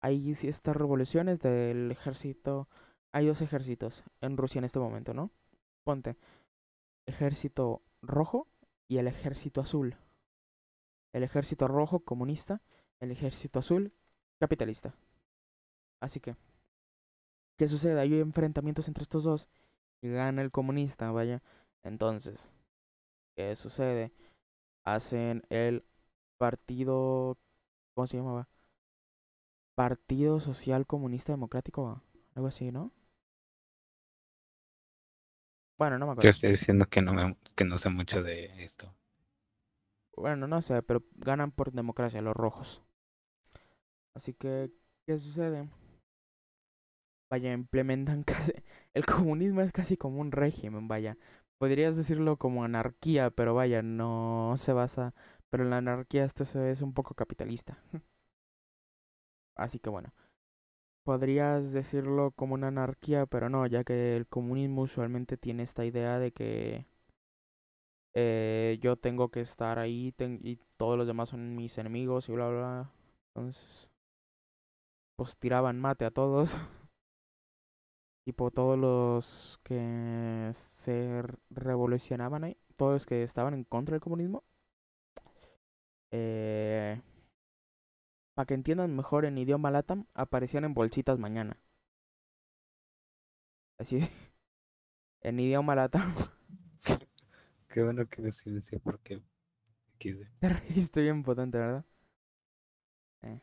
Hay 0.00 0.30
estas 0.30 0.76
revoluciones 0.76 1.40
del 1.40 1.90
ejército. 1.90 2.68
Hay 3.12 3.26
dos 3.26 3.42
ejércitos 3.42 4.04
en 4.20 4.36
Rusia 4.36 4.58
en 4.58 4.64
este 4.64 4.78
momento, 4.78 5.14
¿no? 5.14 5.30
Ponte, 5.84 6.16
ejército 7.06 7.82
rojo 8.02 8.48
y 8.86 8.98
el 8.98 9.08
ejército 9.08 9.60
azul. 9.60 9.96
El 11.12 11.22
ejército 11.22 11.66
rojo 11.68 12.00
comunista, 12.00 12.62
el 13.00 13.10
ejército 13.10 13.58
azul 13.58 13.92
capitalista. 14.38 14.94
Así 16.00 16.20
que, 16.20 16.36
¿qué 17.56 17.66
sucede? 17.66 18.00
Hay 18.00 18.20
enfrentamientos 18.20 18.86
entre 18.88 19.02
estos 19.02 19.24
dos 19.24 19.48
y 20.00 20.10
gana 20.10 20.42
el 20.42 20.50
comunista, 20.50 21.10
vaya. 21.10 21.42
Entonces, 21.82 22.54
¿qué 23.36 23.56
sucede? 23.56 24.12
Hacen 24.84 25.42
el 25.48 25.84
partido, 26.38 27.38
¿cómo 27.94 28.06
se 28.08 28.18
llamaba? 28.18 28.48
Partido 29.74 30.40
Social 30.40 30.86
Comunista 30.86 31.32
Democrático, 31.32 32.02
algo 32.34 32.48
así, 32.48 32.70
¿no? 32.70 32.92
Bueno, 35.78 35.98
no 35.98 36.06
me 36.06 36.12
Yo 36.18 36.28
acuerdo. 36.28 36.30
estoy 36.30 36.50
diciendo 36.50 36.86
que 36.88 37.00
no, 37.00 37.14
me, 37.14 37.34
que 37.56 37.64
no 37.64 37.78
sé 37.78 37.88
mucho 37.88 38.22
de 38.22 38.62
esto. 38.62 38.94
Bueno, 40.14 40.46
no 40.46 40.60
sé, 40.60 40.82
pero 40.82 41.02
ganan 41.16 41.50
por 41.50 41.72
democracia 41.72 42.20
los 42.20 42.36
rojos. 42.36 42.82
Así 44.14 44.34
que, 44.34 44.70
¿qué 45.06 45.16
sucede? 45.18 45.68
Vaya, 47.30 47.52
implementan 47.52 48.22
casi... 48.24 48.52
El 48.94 49.04
comunismo 49.06 49.60
es 49.60 49.72
casi 49.72 49.96
como 49.96 50.20
un 50.20 50.32
régimen, 50.32 50.88
vaya. 50.88 51.16
Podrías 51.58 51.96
decirlo 51.96 52.36
como 52.38 52.64
anarquía, 52.64 53.30
pero 53.30 53.54
vaya, 53.54 53.82
no 53.82 54.54
se 54.56 54.72
basa... 54.72 55.14
Pero 55.50 55.64
la 55.64 55.78
anarquía 55.78 56.24
esto 56.24 56.44
es 56.44 56.82
un 56.82 56.92
poco 56.94 57.14
capitalista. 57.14 57.78
Así 59.54 59.78
que 59.78 59.90
bueno. 59.90 60.12
Podrías 61.04 61.72
decirlo 61.72 62.32
como 62.32 62.54
una 62.54 62.68
anarquía, 62.68 63.26
pero 63.26 63.48
no, 63.48 63.66
ya 63.66 63.84
que 63.84 64.16
el 64.16 64.26
comunismo 64.28 64.82
usualmente 64.82 65.36
tiene 65.38 65.62
esta 65.64 65.84
idea 65.84 66.18
de 66.18 66.32
que 66.32 66.86
eh, 68.14 68.78
yo 68.82 68.96
tengo 68.96 69.30
que 69.30 69.40
estar 69.40 69.78
ahí 69.78 70.14
y 70.42 70.56
todos 70.76 70.98
los 70.98 71.06
demás 71.06 71.28
son 71.30 71.54
mis 71.56 71.78
enemigos 71.78 72.28
y 72.28 72.32
bla, 72.32 72.48
bla, 72.48 72.58
bla. 72.58 72.90
Entonces, 73.34 73.90
pues 75.16 75.36
tiraban 75.36 75.78
mate 75.80 76.04
a 76.04 76.10
todos. 76.10 76.56
tipo, 78.24 78.50
todos 78.50 78.78
los 78.78 79.58
que 79.62 80.50
se 80.52 81.22
revolucionaban 81.50 82.44
ahí, 82.44 82.56
todos 82.76 82.92
los 82.92 83.06
que 83.06 83.22
estaban 83.22 83.54
en 83.54 83.64
contra 83.64 83.94
del 83.94 84.02
comunismo. 84.02 84.44
Eh, 86.10 87.00
para 88.34 88.46
que 88.46 88.54
entiendan 88.54 88.94
mejor 88.94 89.24
en 89.24 89.36
idioma 89.36 89.70
latam, 89.70 90.06
aparecían 90.14 90.64
en 90.64 90.74
bolsitas 90.74 91.18
mañana. 91.18 91.58
Así, 93.78 93.98
en 95.22 95.40
idioma 95.40 95.74
latam. 95.74 96.14
Qué 97.68 97.82
bueno 97.82 98.08
que 98.08 98.22
me 98.22 98.30
silenció 98.30 98.80
porque 98.80 99.22
quise. 99.98 100.30
Te 100.40 100.48
reíste 100.48 101.02
bien 101.02 101.22
potente, 101.22 101.58
¿verdad? 101.58 101.84
Eh. 103.22 103.40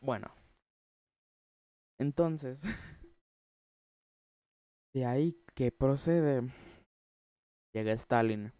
Bueno. 0.00 0.32
Entonces. 1.98 2.62
De 4.94 5.04
ahí 5.04 5.36
que 5.54 5.72
procede. 5.72 6.48
Llega 7.72 7.92
Stalin. 7.92 8.52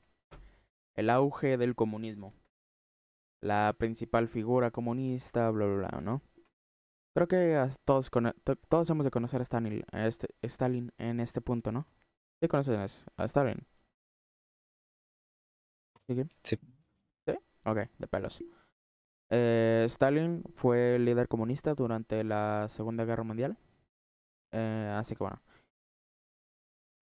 El 0.97 1.11
auge 1.11 1.57
del 1.59 1.75
comunismo. 1.75 2.35
La 3.43 3.75
principal 3.79 4.29
figura 4.29 4.71
comunista, 4.71 5.51
bla, 5.51 5.67
bla, 5.67 5.89
bla, 5.89 6.01
¿no? 6.01 6.23
Creo 7.15 7.29
que 7.29 7.69
todos, 7.85 8.11
todos 8.69 8.91
hemos 8.91 9.05
de 9.05 9.11
conocer 9.11 9.41
a 9.41 9.43
Stalin, 9.43 9.85
a 9.93 10.07
este, 10.07 10.29
Stalin 10.43 10.93
en 10.99 11.21
este 11.21 11.41
punto, 11.41 11.73
¿no? 11.73 11.87
¿Sí 12.41 12.49
conoces 12.49 13.07
a 13.17 13.25
Stalin? 13.25 13.67
¿Sí? 16.07 16.23
Sí. 16.43 16.59
¿Sí? 17.27 17.35
Ok, 17.65 17.79
de 17.99 18.07
pelos. 18.07 18.43
Eh, 19.31 19.85
Stalin 19.87 20.45
fue 20.55 20.99
líder 20.99 21.27
comunista 21.29 21.75
durante 21.75 22.23
la 22.23 22.67
Segunda 22.69 23.05
Guerra 23.05 23.25
Mundial. 23.25 23.57
Eh, 24.53 24.93
así 24.95 25.17
que 25.17 25.25
bueno. 25.25 25.41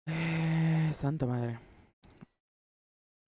Eh, 0.07 0.91
santa 0.93 1.27
madre. 1.27 1.68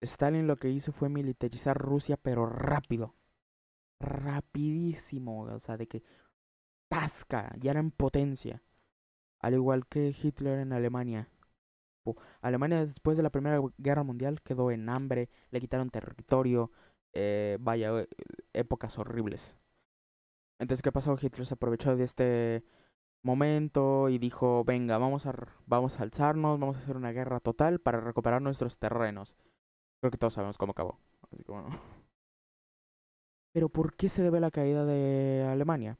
Stalin 0.02 0.46
lo 0.46 0.56
que 0.56 0.70
hizo 0.70 0.92
fue 0.92 1.08
militarizar 1.08 1.76
Rusia, 1.76 2.16
pero 2.16 2.46
rápido. 2.46 3.14
Rapidísimo. 4.00 5.42
O 5.42 5.60
sea, 5.60 5.76
de 5.76 5.86
que 5.86 6.02
tasca, 6.88 7.54
ya 7.58 7.72
era 7.72 7.80
en 7.80 7.90
potencia. 7.90 8.62
Al 9.40 9.54
igual 9.54 9.86
que 9.86 10.14
Hitler 10.22 10.60
en 10.60 10.72
Alemania. 10.72 11.28
Alemania 12.40 12.86
después 12.86 13.16
de 13.16 13.22
la 13.22 13.30
Primera 13.30 13.60
Guerra 13.78 14.02
Mundial 14.02 14.42
quedó 14.42 14.70
en 14.70 14.88
hambre, 14.88 15.28
le 15.50 15.60
quitaron 15.60 15.90
territorio, 15.90 16.70
eh, 17.12 17.58
vaya, 17.60 18.00
eh, 18.00 18.08
épocas 18.52 18.98
horribles. 18.98 19.56
Entonces, 20.58 20.82
¿qué 20.82 20.92
pasó? 20.92 21.16
Hitler 21.20 21.46
se 21.46 21.54
aprovechó 21.54 21.96
de 21.96 22.04
este 22.04 22.64
momento 23.22 24.08
y 24.08 24.18
dijo, 24.18 24.64
venga, 24.64 24.98
vamos 24.98 25.26
a, 25.26 25.34
vamos 25.66 26.00
a 26.00 26.02
alzarnos, 26.02 26.58
vamos 26.58 26.76
a 26.76 26.80
hacer 26.80 26.96
una 26.96 27.12
guerra 27.12 27.40
total 27.40 27.80
para 27.80 28.00
recuperar 28.00 28.42
nuestros 28.42 28.78
terrenos. 28.78 29.36
Creo 30.00 30.10
que 30.10 30.18
todos 30.18 30.34
sabemos 30.34 30.58
cómo 30.58 30.72
acabó. 30.72 30.98
Así 31.30 31.42
que 31.44 31.52
bueno. 31.52 31.80
Pero 33.52 33.68
¿por 33.68 33.94
qué 33.94 34.08
se 34.08 34.22
debe 34.22 34.40
la 34.40 34.50
caída 34.50 34.84
de 34.84 35.46
Alemania? 35.48 35.98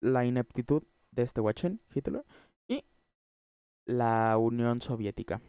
La 0.00 0.24
ineptitud 0.24 0.82
de 1.10 1.22
este 1.22 1.40
guachín, 1.40 1.80
Hitler, 1.94 2.24
y 2.66 2.84
la 3.84 4.36
Unión 4.38 4.80
Soviética. 4.80 5.40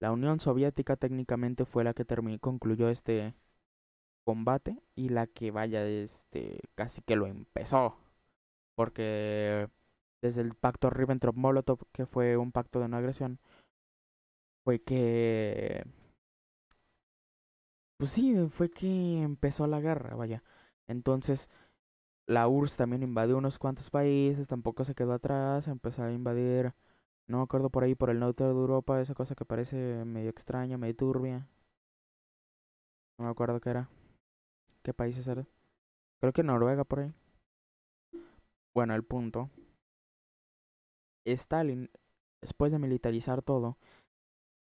La 0.00 0.12
Unión 0.12 0.40
Soviética 0.40 0.96
técnicamente 0.96 1.64
fue 1.66 1.84
la 1.84 1.92
que 1.92 2.06
concluyó 2.40 2.88
este 2.88 3.34
combate 4.24 4.82
y 4.94 5.10
la 5.10 5.26
que 5.26 5.50
vaya, 5.50 5.86
este, 5.86 6.60
casi 6.74 7.02
que 7.02 7.16
lo 7.16 7.26
empezó. 7.26 7.96
Porque 8.74 9.68
desde 10.22 10.40
el 10.40 10.54
pacto 10.54 10.90
Ribbentrop-Molotov, 10.90 11.80
que 11.92 12.06
fue 12.06 12.36
un 12.38 12.50
pacto 12.50 12.80
de 12.80 12.88
no 12.88 12.96
agresión, 12.96 13.38
fue 14.70 14.78
que... 14.80 15.84
Pues 17.98 18.12
sí, 18.12 18.36
fue 18.50 18.70
que 18.70 19.20
empezó 19.20 19.66
la 19.66 19.80
guerra, 19.80 20.14
vaya. 20.14 20.44
Entonces, 20.86 21.50
la 22.26 22.46
URSS 22.46 22.76
también 22.76 23.02
invadió 23.02 23.36
unos 23.36 23.58
cuantos 23.58 23.90
países, 23.90 24.46
tampoco 24.46 24.84
se 24.84 24.94
quedó 24.94 25.12
atrás, 25.12 25.66
empezó 25.66 26.04
a 26.04 26.12
invadir, 26.12 26.72
no 27.26 27.38
me 27.38 27.42
acuerdo 27.42 27.68
por 27.70 27.82
ahí, 27.82 27.96
por 27.96 28.10
el 28.10 28.20
norte 28.20 28.44
de 28.44 28.50
Europa, 28.50 29.00
esa 29.00 29.14
cosa 29.14 29.34
que 29.34 29.44
parece 29.44 30.04
medio 30.04 30.30
extraña, 30.30 30.78
medio 30.78 30.94
turbia. 30.94 31.48
No 33.18 33.24
me 33.24 33.30
acuerdo 33.32 33.60
qué 33.60 33.70
era. 33.70 33.90
¿Qué 34.84 34.94
países 34.94 35.26
eran? 35.26 35.48
Creo 36.20 36.32
que 36.32 36.44
Noruega 36.44 36.84
por 36.84 37.00
ahí. 37.00 37.12
Bueno, 38.72 38.94
el 38.94 39.02
punto. 39.02 39.50
Stalin, 41.24 41.90
después 42.40 42.70
de 42.70 42.78
militarizar 42.78 43.42
todo, 43.42 43.76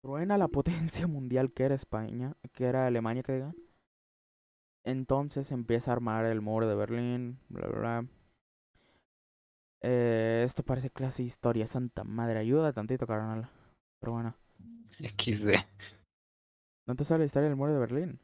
truena 0.01 0.37
la 0.37 0.47
potencia 0.47 1.07
mundial 1.07 1.51
que 1.51 1.63
era 1.63 1.75
España, 1.75 2.35
que 2.53 2.65
era 2.65 2.87
Alemania, 2.87 3.23
que 3.23 3.33
diga. 3.33 3.53
Entonces 4.83 5.51
empieza 5.51 5.91
a 5.91 5.95
armar 5.95 6.25
el 6.25 6.41
muro 6.41 6.67
de 6.67 6.75
Berlín, 6.75 7.39
bla, 7.49 7.67
bla, 7.67 7.79
bla. 7.79 8.05
Eh, 9.81 10.41
esto 10.43 10.63
parece 10.63 10.89
clase 10.89 11.23
de 11.23 11.27
historia, 11.27 11.67
santa 11.67 12.03
madre, 12.03 12.39
ayuda 12.39 12.73
tantito, 12.73 13.05
carnal. 13.05 13.49
Pero 13.99 14.13
bueno, 14.13 14.35
XD. 14.99 15.65
¿no 16.87 16.95
te 16.95 17.03
sabe 17.03 17.19
la 17.19 17.25
historia 17.25 17.49
del 17.49 17.57
muro 17.57 17.73
de 17.73 17.79
Berlín? 17.79 18.19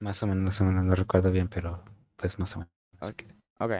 Más 0.00 0.22
o 0.22 0.26
menos, 0.26 0.42
más 0.42 0.60
o 0.60 0.64
menos, 0.64 0.84
no 0.84 0.94
recuerdo 0.94 1.30
bien, 1.30 1.48
pero 1.48 1.82
pues 2.16 2.38
más 2.38 2.54
o 2.56 2.60
menos. 2.60 2.72
Ok. 3.00 3.22
Ok. 3.60 3.72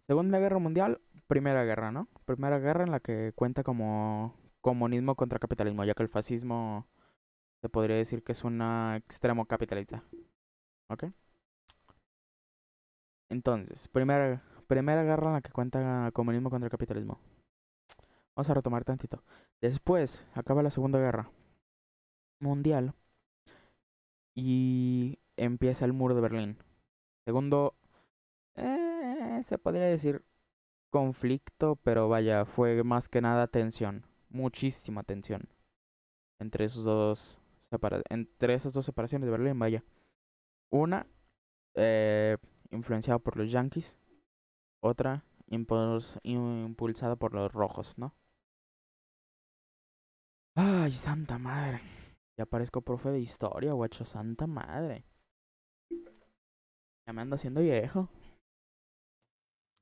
Segunda 0.00 0.38
Guerra 0.38 0.58
Mundial, 0.58 1.00
Primera 1.28 1.64
Guerra, 1.64 1.92
¿no? 1.92 2.08
Primera 2.24 2.58
Guerra 2.58 2.84
en 2.84 2.90
la 2.90 3.00
que 3.00 3.32
cuenta 3.34 3.62
como 3.62 4.34
comunismo 4.62 5.14
contra 5.14 5.38
capitalismo, 5.38 5.84
ya 5.84 5.94
que 5.94 6.02
el 6.02 6.08
fascismo 6.08 6.86
se 7.60 7.68
podría 7.68 7.96
decir 7.96 8.22
que 8.24 8.32
es 8.32 8.44
un 8.44 8.62
extremo 8.96 9.44
capitalista. 9.46 10.02
¿Ok? 10.88 11.04
Entonces, 13.28 13.88
primera, 13.88 14.42
primera 14.66 15.02
guerra 15.02 15.28
en 15.28 15.32
la 15.34 15.40
que 15.42 15.52
cuenta 15.52 16.10
comunismo 16.12 16.50
contra 16.50 16.70
capitalismo. 16.70 17.18
Vamos 18.34 18.48
a 18.48 18.54
retomar 18.54 18.84
tantito. 18.84 19.22
Después, 19.60 20.26
acaba 20.34 20.62
la 20.62 20.70
Segunda 20.70 20.98
Guerra. 20.98 21.30
Mundial 22.40 22.94
y 24.34 25.18
empieza 25.36 25.84
el 25.84 25.92
muro 25.92 26.14
de 26.14 26.20
Berlín. 26.20 26.58
Segundo, 27.24 27.74
eh, 28.56 29.40
se 29.42 29.58
podría 29.58 29.84
decir 29.84 30.24
conflicto, 30.90 31.76
pero 31.76 32.08
vaya, 32.08 32.44
fue 32.44 32.82
más 32.84 33.08
que 33.08 33.20
nada 33.20 33.46
tensión, 33.46 34.04
muchísima 34.32 35.02
tensión 35.04 35.48
entre 36.38 36.64
esos 36.64 36.84
dos 36.84 37.40
entre 38.10 38.54
esas 38.54 38.72
dos 38.72 38.84
separaciones 38.84 39.26
de 39.26 39.30
Berlín, 39.32 39.58
vaya. 39.58 39.82
Una 40.70 41.06
eh, 41.74 42.36
influenciada 42.70 43.18
por 43.18 43.36
los 43.36 43.50
Yankees, 43.50 43.98
otra 44.80 45.24
impuls- 45.48 46.20
impulsada 46.24 47.16
por 47.16 47.34
los 47.34 47.52
rojos, 47.52 47.96
¿no? 47.98 48.14
Ay, 50.54 50.92
santa 50.92 51.38
madre. 51.38 51.80
Ya 52.36 52.46
parezco 52.46 52.82
profe 52.82 53.10
de 53.10 53.20
historia, 53.20 53.72
guacho, 53.72 54.04
santa 54.04 54.46
madre. 54.46 55.04
Ya 57.06 57.12
me 57.12 57.22
ando 57.22 57.36
haciendo 57.36 57.60
viejo. 57.60 58.08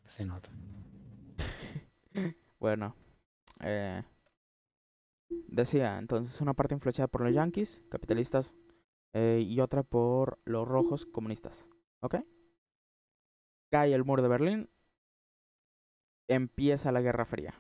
Se 0.05 0.25
nota. 0.25 0.51
Bueno, 2.61 2.95
eh, 3.61 4.03
decía, 5.49 5.99
entonces 5.99 6.41
una 6.41 6.55
parte 6.55 6.75
influenciada 6.75 7.09
por 7.09 7.23
los 7.23 7.35
yankees, 7.35 7.83
capitalistas, 7.91 8.57
eh, 9.13 9.43
y 9.45 9.61
otra 9.61 9.83
por 9.83 10.39
los 10.45 10.67
rojos, 10.67 11.07
comunistas. 11.07 11.69
¿Ok? 12.01 12.17
Cae 13.71 13.95
el 13.95 14.05
muro 14.05 14.23
de 14.23 14.29
Berlín, 14.29 14.71
empieza 16.29 16.93
la 16.93 17.01
Guerra 17.01 17.25
Fría. 17.25 17.55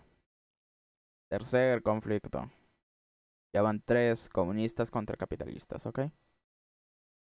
Tercer 1.28 1.82
conflicto. 1.82 2.50
Ya 3.52 3.62
van 3.62 3.82
tres 3.84 4.28
comunistas 4.28 4.90
contra 4.90 5.16
capitalistas, 5.16 5.86
¿ok? 5.86 6.00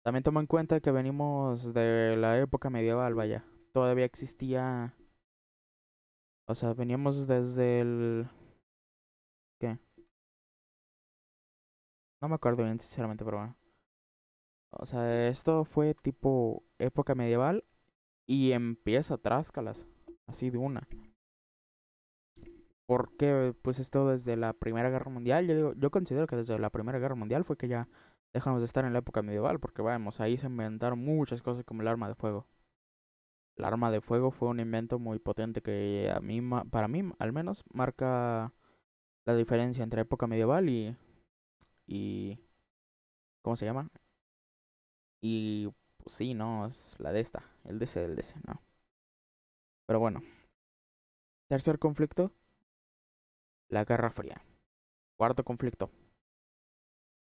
También 0.04 0.24
toma 0.24 0.42
en 0.42 0.48
cuenta 0.48 0.80
que 0.80 0.92
venimos 0.92 1.74
de 1.74 2.16
la 2.18 2.38
época 2.40 2.70
medieval, 2.70 3.14
vaya. 3.14 3.46
Todavía 3.72 4.06
existía 4.06 4.94
o 6.46 6.56
sea, 6.56 6.74
veníamos 6.74 7.28
desde 7.28 7.80
el... 7.80 8.28
¿Qué? 9.60 9.80
No 12.24 12.30
me 12.30 12.36
acuerdo 12.36 12.64
bien, 12.64 12.80
sinceramente, 12.80 13.26
pero 13.26 13.36
bueno. 13.40 13.58
O 14.72 14.86
sea, 14.86 15.28
esto 15.28 15.66
fue 15.66 15.94
tipo 15.94 16.64
época 16.80 17.16
medieval 17.16 17.66
y 18.26 18.54
empieza 18.54 19.18
Tráscalas, 19.18 19.86
así 20.26 20.50
de 20.50 20.58
una. 20.58 20.88
Porque, 22.86 23.54
pues 23.62 23.78
esto 23.80 24.08
desde 24.08 24.38
la 24.38 24.54
Primera 24.54 24.90
Guerra 24.90 25.12
Mundial, 25.12 25.46
yo 25.48 25.54
digo, 25.54 25.74
yo 25.74 25.92
considero 25.92 26.26
que 26.26 26.38
desde 26.38 26.58
la 26.58 26.70
Primera 26.70 26.98
Guerra 26.98 27.16
Mundial 27.16 27.44
fue 27.44 27.58
que 27.58 27.68
ya 27.68 27.90
dejamos 28.34 28.62
de 28.62 28.68
estar 28.68 28.86
en 28.86 28.94
la 28.94 29.00
época 29.00 29.22
medieval, 29.22 29.60
porque 29.60 29.82
vamos, 29.82 30.22
ahí 30.22 30.38
se 30.38 30.48
inventaron 30.48 31.00
muchas 31.00 31.42
cosas 31.42 31.66
como 31.66 31.82
el 31.82 31.90
arma 31.90 32.08
de 32.08 32.16
fuego. 32.16 32.48
El 33.58 33.66
arma 33.66 33.92
de 33.92 34.00
fuego 34.00 34.32
fue 34.32 34.48
un 34.48 34.62
invento 34.62 34.98
muy 34.98 35.20
potente 35.20 35.62
que 35.62 36.10
a 36.10 36.22
mí, 36.22 36.40
para 36.72 36.88
mí, 36.88 37.04
al 37.20 37.34
menos, 37.34 37.66
marca 37.74 38.54
la 39.26 39.36
diferencia 39.36 39.84
entre 39.84 40.02
época 40.02 40.26
medieval 40.26 40.70
y, 40.70 40.96
y, 41.88 42.40
¿cómo 43.42 43.56
se 43.56 43.66
llama? 43.66 43.90
Y, 45.22 45.70
pues 45.98 46.16
sí, 46.16 46.34
no, 46.34 46.68
es 46.68 46.96
la 47.00 47.12
de 47.12 47.22
esta, 47.22 47.44
el 47.66 47.80
DC 47.80 48.00
del 48.00 48.16
DC, 48.16 48.36
no. 48.46 48.62
Pero 49.86 50.00
bueno. 50.00 50.22
Tercer 51.48 51.78
conflicto, 51.80 52.32
la 53.70 53.86
Guerra 53.86 54.10
Fría. 54.10 54.42
Cuarto 55.18 55.44
conflicto. 55.44 55.92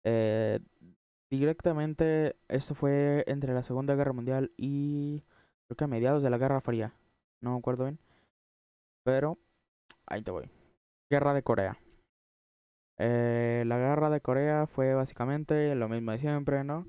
Eh, 0.04 0.60
directamente, 1.30 2.38
esto 2.48 2.76
fue 2.76 3.24
entre 3.28 3.54
la 3.54 3.64
Segunda 3.64 3.96
Guerra 3.96 4.14
Mundial 4.14 4.52
y 4.58 5.24
creo 5.68 5.78
que 5.78 5.84
a 5.84 5.88
mediados 5.88 6.24
de 6.24 6.30
la 6.30 6.38
Guerra 6.38 6.62
Fría. 6.62 6.94
No 7.42 7.52
me 7.52 7.60
acuerdo 7.60 7.86
bien. 7.86 8.00
Pero 9.04 9.38
ahí 10.08 10.22
te 10.22 10.32
voy. 10.32 10.50
Guerra 11.10 11.34
de 11.34 11.44
Corea. 11.44 11.78
Eh, 12.98 13.64
la 13.68 13.78
guerra 13.78 14.10
de 14.10 14.22
Corea 14.22 14.68
fue 14.68 14.94
básicamente 14.94 15.76
lo 15.76 15.90
mismo 15.90 16.12
de 16.12 16.18
siempre, 16.20 16.64
¿no? 16.64 16.88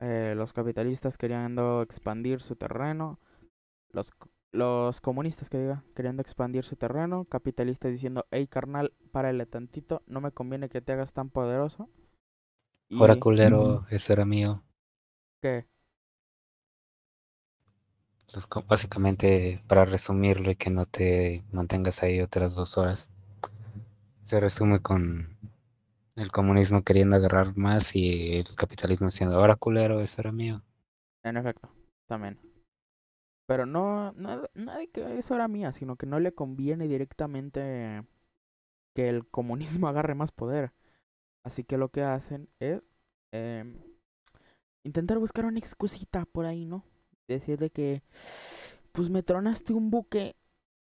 Eh, 0.00 0.34
los 0.36 0.52
capitalistas 0.52 1.18
queriendo 1.18 1.82
expandir 1.82 2.40
su 2.42 2.56
terreno. 2.56 3.20
Los, 3.90 4.12
los 4.52 5.00
comunistas, 5.00 5.50
que 5.50 5.58
diga, 5.58 5.84
queriendo 5.96 6.22
expandir 6.22 6.64
su 6.64 6.76
terreno. 6.76 7.26
Capitalistas 7.26 7.92
diciendo, 7.92 8.26
hey 8.32 8.48
carnal, 8.48 8.92
párale 9.12 9.46
tantito. 9.46 10.02
No 10.06 10.20
me 10.20 10.32
conviene 10.32 10.68
que 10.70 10.82
te 10.82 10.92
hagas 10.92 11.12
tan 11.12 11.30
poderoso. 11.30 11.90
Y 12.88 12.98
Ahora 12.98 13.16
culero, 13.16 13.86
eso 13.90 14.14
era 14.14 14.24
mío. 14.24 14.64
Los 18.34 18.46
co- 18.46 18.62
básicamente, 18.62 19.62
para 19.66 19.86
resumirlo 19.86 20.50
y 20.50 20.56
que 20.56 20.68
no 20.68 20.84
te 20.84 21.42
mantengas 21.52 22.02
ahí 22.02 22.20
otras 22.20 22.54
dos 22.54 22.76
horas, 22.76 23.08
se 24.26 24.40
resume 24.40 24.80
con 24.80 25.36
el 26.16 26.30
comunismo 26.30 26.82
queriendo 26.82 27.16
agarrar 27.16 27.56
más 27.56 27.94
y 27.94 28.36
el 28.38 28.54
capitalismo 28.56 29.08
diciendo, 29.08 29.36
ahora 29.36 29.56
culero, 29.56 30.00
eso 30.00 30.20
era 30.20 30.32
mío. 30.32 30.62
En 31.22 31.36
efecto, 31.36 31.70
también. 32.06 32.38
Pero 33.46 33.66
no, 33.66 34.12
no, 34.12 34.48
no 34.54 34.72
que 34.92 35.18
eso 35.18 35.34
era 35.34 35.48
mía, 35.48 35.72
sino 35.72 35.96
que 35.96 36.06
no 36.06 36.18
le 36.18 36.32
conviene 36.32 36.88
directamente 36.88 38.04
que 38.94 39.08
el 39.08 39.26
comunismo 39.26 39.88
agarre 39.88 40.14
más 40.14 40.32
poder. 40.32 40.72
Así 41.42 41.64
que 41.64 41.76
lo 41.76 41.90
que 41.90 42.02
hacen 42.02 42.48
es 42.58 42.86
em, 43.32 43.78
intentar 44.82 45.18
buscar 45.18 45.44
una 45.44 45.58
excusita 45.58 46.24
por 46.24 46.46
ahí, 46.46 46.64
¿no? 46.64 46.84
Decir 47.28 47.58
de 47.58 47.70
que, 47.70 48.02
pues 48.92 49.10
me 49.10 49.22
tronaste 49.22 49.74
un 49.74 49.90
buque, 49.90 50.36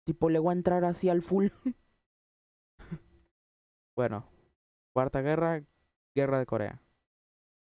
tipo 0.05 0.31
le 0.31 0.39
voy 0.39 0.51
a 0.51 0.57
entrar 0.57 0.85
así 0.85 1.09
al 1.11 1.23
full. 1.23 1.49
bueno, 3.99 4.25
cuarta 4.95 5.21
guerra, 5.21 5.63
guerra 6.15 6.39
de 6.39 6.47
Corea 6.47 6.81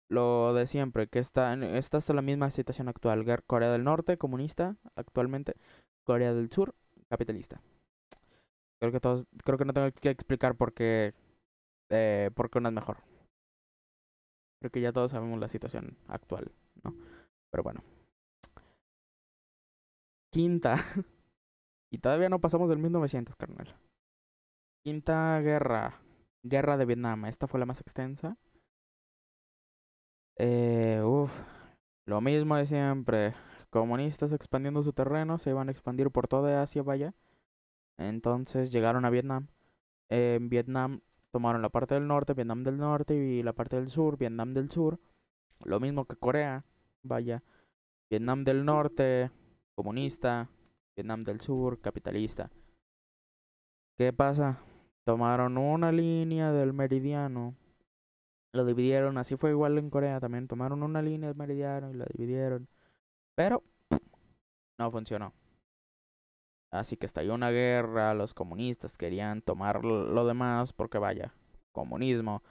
lo 0.08 0.54
de 0.54 0.66
siempre, 0.66 1.08
que 1.08 1.18
está, 1.18 1.54
está 1.76 1.98
hasta 1.98 2.14
la 2.14 2.22
misma 2.22 2.50
situación 2.50 2.88
actual. 2.88 3.24
Corea 3.46 3.70
del 3.70 3.84
Norte, 3.84 4.16
comunista, 4.16 4.76
actualmente. 4.96 5.54
Corea 6.04 6.32
del 6.32 6.50
Sur, 6.50 6.74
capitalista. 7.08 7.60
Creo 8.80 8.92
que 8.92 9.00
todos, 9.00 9.26
creo 9.44 9.58
que 9.58 9.64
no 9.64 9.72
tengo 9.72 9.90
que 9.92 10.10
explicar 10.10 10.56
por 10.56 10.72
qué, 10.72 11.14
eh, 11.90 12.30
por 12.34 12.50
qué 12.50 12.58
una 12.58 12.68
es 12.68 12.74
mejor. 12.74 12.98
Creo 14.60 14.70
que 14.70 14.80
ya 14.80 14.92
todos 14.92 15.10
sabemos 15.10 15.38
la 15.38 15.48
situación 15.48 15.96
actual, 16.08 16.52
¿no? 16.82 16.94
Pero 17.50 17.62
bueno. 17.62 17.82
Quinta. 20.30 20.76
y 21.90 21.98
todavía 21.98 22.28
no 22.28 22.40
pasamos 22.40 22.68
del 22.68 22.78
1900, 22.78 23.36
carnal. 23.36 23.74
Quinta 24.84 25.40
guerra. 25.40 26.03
Guerra 26.44 26.76
de 26.76 26.84
Vietnam. 26.84 27.24
Esta 27.24 27.48
fue 27.48 27.58
la 27.58 27.66
más 27.66 27.80
extensa. 27.80 28.36
Eh, 30.36 31.02
uf, 31.04 31.32
lo 32.06 32.20
mismo 32.20 32.56
de 32.56 32.66
siempre. 32.66 33.34
Comunistas 33.70 34.32
expandiendo 34.32 34.82
su 34.82 34.92
terreno, 34.92 35.38
se 35.38 35.50
iban 35.50 35.68
a 35.68 35.72
expandir 35.72 36.10
por 36.10 36.28
toda 36.28 36.62
Asia, 36.62 36.82
vaya. 36.82 37.14
Entonces 37.96 38.70
llegaron 38.70 39.04
a 39.04 39.10
Vietnam. 39.10 39.48
En 40.10 40.48
Vietnam 40.50 41.00
tomaron 41.32 41.62
la 41.62 41.70
parte 41.70 41.94
del 41.94 42.06
norte, 42.06 42.34
Vietnam 42.34 42.62
del 42.62 42.76
norte 42.76 43.14
y 43.16 43.42
la 43.42 43.54
parte 43.54 43.76
del 43.76 43.88
sur, 43.88 44.18
Vietnam 44.18 44.52
del 44.54 44.70
sur. 44.70 45.00
Lo 45.64 45.80
mismo 45.80 46.04
que 46.04 46.16
Corea, 46.16 46.64
vaya. 47.02 47.42
Vietnam 48.10 48.44
del 48.44 48.64
norte, 48.64 49.30
comunista. 49.74 50.48
Vietnam 50.94 51.22
del 51.22 51.40
sur, 51.40 51.80
capitalista. 51.80 52.50
¿Qué 53.96 54.12
pasa? 54.12 54.60
Tomaron 55.04 55.58
una 55.58 55.92
línea 55.92 56.52
del 56.52 56.72
meridiano 56.72 57.54
lo 58.54 58.64
dividieron, 58.64 59.18
así 59.18 59.36
fue 59.36 59.50
igual 59.50 59.78
en 59.78 59.90
Corea 59.90 60.20
también. 60.20 60.46
Tomaron 60.46 60.82
una 60.84 61.02
línea 61.02 61.28
de 61.30 61.34
meridiano 61.34 61.90
y 61.90 61.94
la 61.94 62.06
dividieron. 62.06 62.68
Pero 63.34 63.64
no 64.78 64.90
funcionó. 64.92 65.34
Así 66.70 66.96
que 66.96 67.06
estalló 67.06 67.34
una 67.34 67.50
guerra, 67.50 68.14
los 68.14 68.32
comunistas 68.32 68.96
querían 68.96 69.42
tomar 69.42 69.84
lo 69.84 70.26
demás 70.26 70.72
porque 70.72 70.98
vaya, 70.98 71.34
comunismo. 71.72 72.42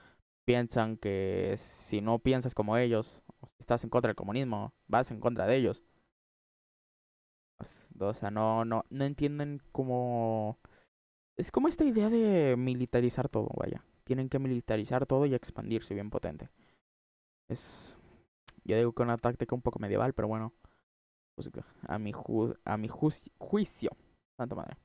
Piensan 0.45 0.97
que 0.97 1.55
si 1.57 2.01
no 2.01 2.19
piensas 2.19 2.53
como 2.53 2.75
ellos, 2.75 3.23
estás 3.59 3.83
en 3.85 3.89
contra 3.89 4.09
del 4.09 4.15
comunismo, 4.17 4.73
vas 4.87 5.09
en 5.11 5.21
contra 5.21 5.47
de 5.47 5.55
ellos. 5.55 5.83
Pues, 7.57 7.89
O 7.99 8.13
sea, 8.13 8.29
no, 8.29 8.65
no, 8.65 8.83
no 8.89 9.05
entienden 9.05 9.61
cómo... 9.71 10.59
Es 11.37 11.51
como 11.51 11.67
esta 11.67 11.83
idea 11.85 12.09
de 12.09 12.55
militarizar 12.57 13.29
todo, 13.29 13.49
vaya 13.55 13.83
tienen 14.03 14.27
que 14.29 14.37
militarizar 14.39 15.05
todo 15.05 15.25
y 15.25 15.33
expandirse 15.33 15.93
bien 15.93 16.09
potente. 16.09 16.49
Es, 17.49 17.97
yo 18.65 18.77
digo 18.77 18.93
que 18.93 19.03
una 19.03 19.17
táctica 19.17 19.55
un 19.55 19.61
poco 19.63 19.79
medieval, 19.79 20.13
pero 20.13 20.27
bueno, 20.29 20.53
pues 21.35 21.51
a 21.87 21.99
mi, 21.99 22.13
ju- 22.13 22.57
a 22.65 22.77
mi 22.77 22.89
juicio, 22.89 23.91
santa 24.37 24.55
madre. 24.55 24.77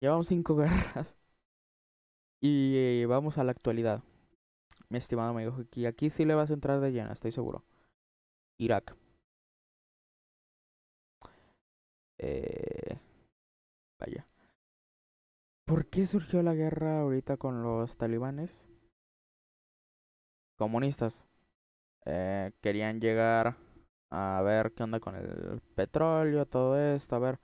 Llevamos 0.00 0.26
cinco 0.28 0.56
guerras 0.58 1.16
y 2.40 3.04
vamos 3.06 3.38
a 3.38 3.44
la 3.44 3.52
actualidad. 3.52 4.02
mi 4.90 4.98
estimado 4.98 5.30
amigo 5.30 5.56
Hiki, 5.60 5.86
aquí 5.86 6.10
sí 6.10 6.24
le 6.26 6.34
vas 6.34 6.50
a 6.50 6.54
entrar 6.54 6.80
de 6.80 6.92
lleno, 6.92 7.12
estoy 7.12 7.32
seguro. 7.32 7.64
Irak. 8.58 8.96
Eh, 12.18 12.98
vaya. 13.98 14.26
¿Por 15.70 15.86
qué 15.86 16.04
surgió 16.04 16.42
la 16.42 16.56
guerra 16.56 17.02
ahorita 17.02 17.36
con 17.36 17.62
los 17.62 17.96
talibanes? 17.96 18.68
Comunistas. 20.58 21.28
Eh, 22.06 22.50
querían 22.60 23.00
llegar 23.00 23.54
a 24.10 24.42
ver 24.44 24.72
qué 24.72 24.82
onda 24.82 24.98
con 24.98 25.14
el 25.14 25.60
petróleo, 25.76 26.44
todo 26.44 26.76
esto, 26.76 27.14
a 27.14 27.20
ver. 27.20 27.38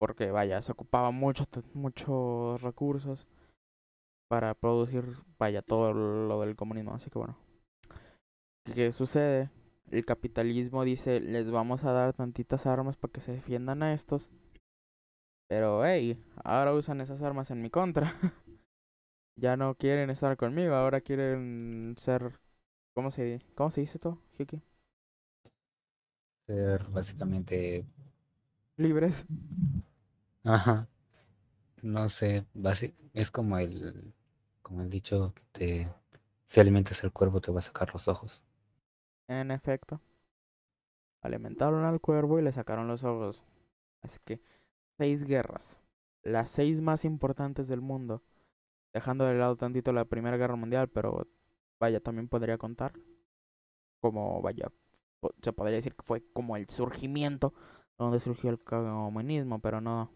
Porque 0.00 0.32
vaya, 0.32 0.60
se 0.62 0.72
ocupaba 0.72 1.12
mucho, 1.12 1.44
muchos 1.74 2.60
recursos 2.60 3.28
para 4.28 4.54
producir, 4.54 5.04
vaya, 5.38 5.62
todo 5.62 5.92
lo 5.92 6.40
del 6.40 6.56
comunismo. 6.56 6.94
Así 6.94 7.08
que 7.08 7.20
bueno. 7.20 7.38
¿Qué 8.64 8.90
sucede? 8.90 9.48
El 9.92 10.04
capitalismo 10.04 10.82
dice, 10.82 11.20
les 11.20 11.48
vamos 11.52 11.84
a 11.84 11.92
dar 11.92 12.14
tantitas 12.14 12.66
armas 12.66 12.96
para 12.96 13.12
que 13.12 13.20
se 13.20 13.30
defiendan 13.30 13.84
a 13.84 13.94
estos. 13.94 14.32
Pero, 15.48 15.84
hey, 15.84 16.18
ahora 16.42 16.72
usan 16.74 17.00
esas 17.00 17.22
armas 17.22 17.50
en 17.50 17.62
mi 17.62 17.70
contra. 17.70 18.14
ya 19.36 19.56
no 19.56 19.74
quieren 19.76 20.10
estar 20.10 20.36
conmigo, 20.36 20.74
ahora 20.74 21.00
quieren 21.00 21.94
ser... 21.98 22.40
¿Cómo 22.94 23.10
se, 23.10 23.40
cómo 23.54 23.70
se 23.70 23.80
dice 23.80 23.98
esto, 23.98 24.18
Hiki? 24.38 24.62
Ser 26.46 26.84
básicamente... 26.90 27.84
Libres. 28.76 29.26
Ajá. 30.44 30.88
No 31.82 32.08
sé, 32.08 32.46
es 33.12 33.30
como 33.30 33.58
el, 33.58 34.14
como 34.62 34.82
el 34.82 34.90
dicho 34.90 35.34
de 35.54 35.88
si 36.46 36.60
alimentas 36.60 37.04
el 37.04 37.12
cuervo 37.12 37.40
te 37.40 37.52
va 37.52 37.58
a 37.60 37.62
sacar 37.62 37.92
los 37.92 38.08
ojos. 38.08 38.42
En 39.28 39.50
efecto. 39.50 40.00
Alimentaron 41.22 41.84
al 41.84 42.00
cuervo 42.00 42.38
y 42.38 42.42
le 42.42 42.52
sacaron 42.52 42.86
los 42.86 43.02
ojos. 43.02 43.42
Así 44.02 44.18
que 44.24 44.40
seis 44.98 45.24
guerras. 45.24 45.80
Las 46.22 46.50
seis 46.50 46.80
más 46.80 47.04
importantes 47.04 47.68
del 47.68 47.80
mundo. 47.80 48.22
Dejando 48.92 49.24
de 49.24 49.34
lado 49.34 49.56
tantito 49.56 49.92
la 49.92 50.04
Primera 50.04 50.36
Guerra 50.36 50.56
Mundial, 50.56 50.88
pero 50.88 51.26
vaya, 51.80 52.00
también 52.00 52.28
podría 52.28 52.58
contar. 52.58 52.92
Como, 54.00 54.40
vaya, 54.42 54.68
se 55.42 55.52
podría 55.52 55.76
decir 55.76 55.94
que 55.94 56.02
fue 56.02 56.22
como 56.32 56.56
el 56.56 56.68
surgimiento 56.68 57.54
donde 57.98 58.20
surgió 58.20 58.50
el 58.50 58.62
comunismo, 58.62 59.60
pero 59.60 59.80
no, 59.80 60.10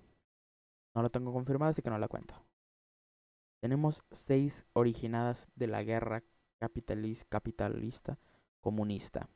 no 0.94 1.02
lo 1.02 1.08
tengo 1.08 1.32
confirmado, 1.32 1.70
así 1.70 1.82
que 1.82 1.90
no 1.90 1.98
la 1.98 2.08
cuento. 2.08 2.34
Tenemos 3.60 4.04
seis 4.12 4.66
originadas 4.72 5.48
de 5.54 5.66
la 5.66 5.82
guerra 5.82 6.22
capitalista 6.58 8.18
comunista. 8.60 9.28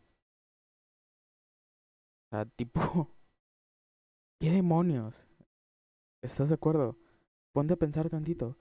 O 2.31 2.37
sea, 2.37 2.47
tipo... 2.47 3.09
¿Qué 4.41 4.51
demonios? 4.51 5.27
¿Estás 6.23 6.49
de 6.49 6.55
acuerdo? 6.55 6.97
Ponte 7.53 7.75
a 7.75 7.77
pensar 7.77 8.09
tantito. 8.11 8.57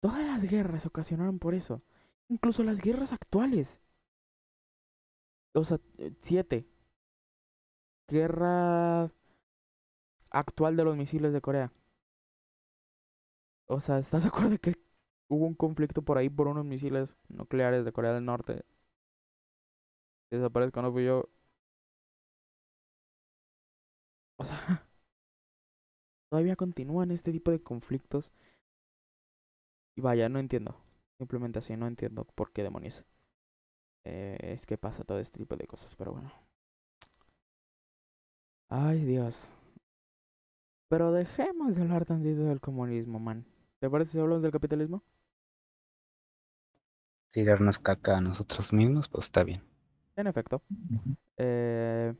Todas 0.00 0.24
las 0.26 0.44
guerras 0.44 0.86
ocasionaron 0.86 1.38
por 1.38 1.54
eso. 1.54 1.82
Incluso 2.28 2.64
las 2.64 2.80
guerras 2.80 3.12
actuales. 3.12 3.80
O 5.54 5.64
sea, 5.64 5.78
eh, 5.98 6.12
siete. 6.20 6.66
Guerra 8.08 9.10
actual 10.30 10.74
de 10.76 10.82
los 10.84 10.96
misiles 10.96 11.32
de 11.32 11.40
Corea. 11.40 11.72
O 13.66 13.80
sea, 13.80 13.98
¿estás 13.98 14.22
de 14.24 14.28
acuerdo 14.28 14.56
que 14.58 14.74
hubo 15.28 15.46
un 15.46 15.54
conflicto 15.54 16.02
por 16.02 16.16
ahí 16.18 16.28
por 16.28 16.46
unos 16.48 16.64
misiles 16.64 17.16
nucleares 17.28 17.84
de 17.84 17.92
Corea 17.92 18.12
del 18.12 18.24
Norte? 18.24 18.64
Desaparezco, 20.30 20.82
no 20.82 20.92
fui 20.92 21.04
yo. 21.04 21.28
O 24.38 24.44
sea, 24.44 24.56
todavía 26.32 26.56
continúan 26.56 27.10
este 27.10 27.30
tipo 27.30 27.50
de 27.50 27.62
conflictos. 27.62 28.32
Y 29.94 30.00
vaya, 30.00 30.30
no 30.30 30.38
entiendo. 30.38 30.74
Simplemente 31.18 31.58
así, 31.58 31.76
no 31.76 31.86
entiendo 31.86 32.24
por 32.24 32.52
qué 32.52 32.62
demonios. 32.62 33.04
Eh, 34.04 34.38
es 34.40 34.64
que 34.64 34.78
pasa 34.78 35.04
todo 35.04 35.18
este 35.18 35.40
tipo 35.40 35.56
de 35.56 35.66
cosas, 35.66 35.94
pero 35.94 36.12
bueno. 36.12 36.32
Ay, 38.70 39.04
Dios. 39.04 39.52
Pero 40.88 41.12
dejemos 41.12 41.76
de 41.76 41.82
hablar 41.82 42.06
tantito 42.06 42.44
del 42.44 42.62
comunismo, 42.62 43.20
man. 43.20 43.44
¿Te 43.78 43.90
parece 43.90 44.12
si 44.12 44.18
hablamos 44.18 44.42
del 44.42 44.52
capitalismo? 44.52 45.02
Tirarnos 47.30 47.78
caca 47.78 48.16
a 48.16 48.20
nosotros 48.22 48.72
mismos, 48.72 49.06
pues 49.06 49.26
está 49.26 49.44
bien. 49.44 49.62
En 50.16 50.26
efecto. 50.28 50.62
Eh, 51.36 52.14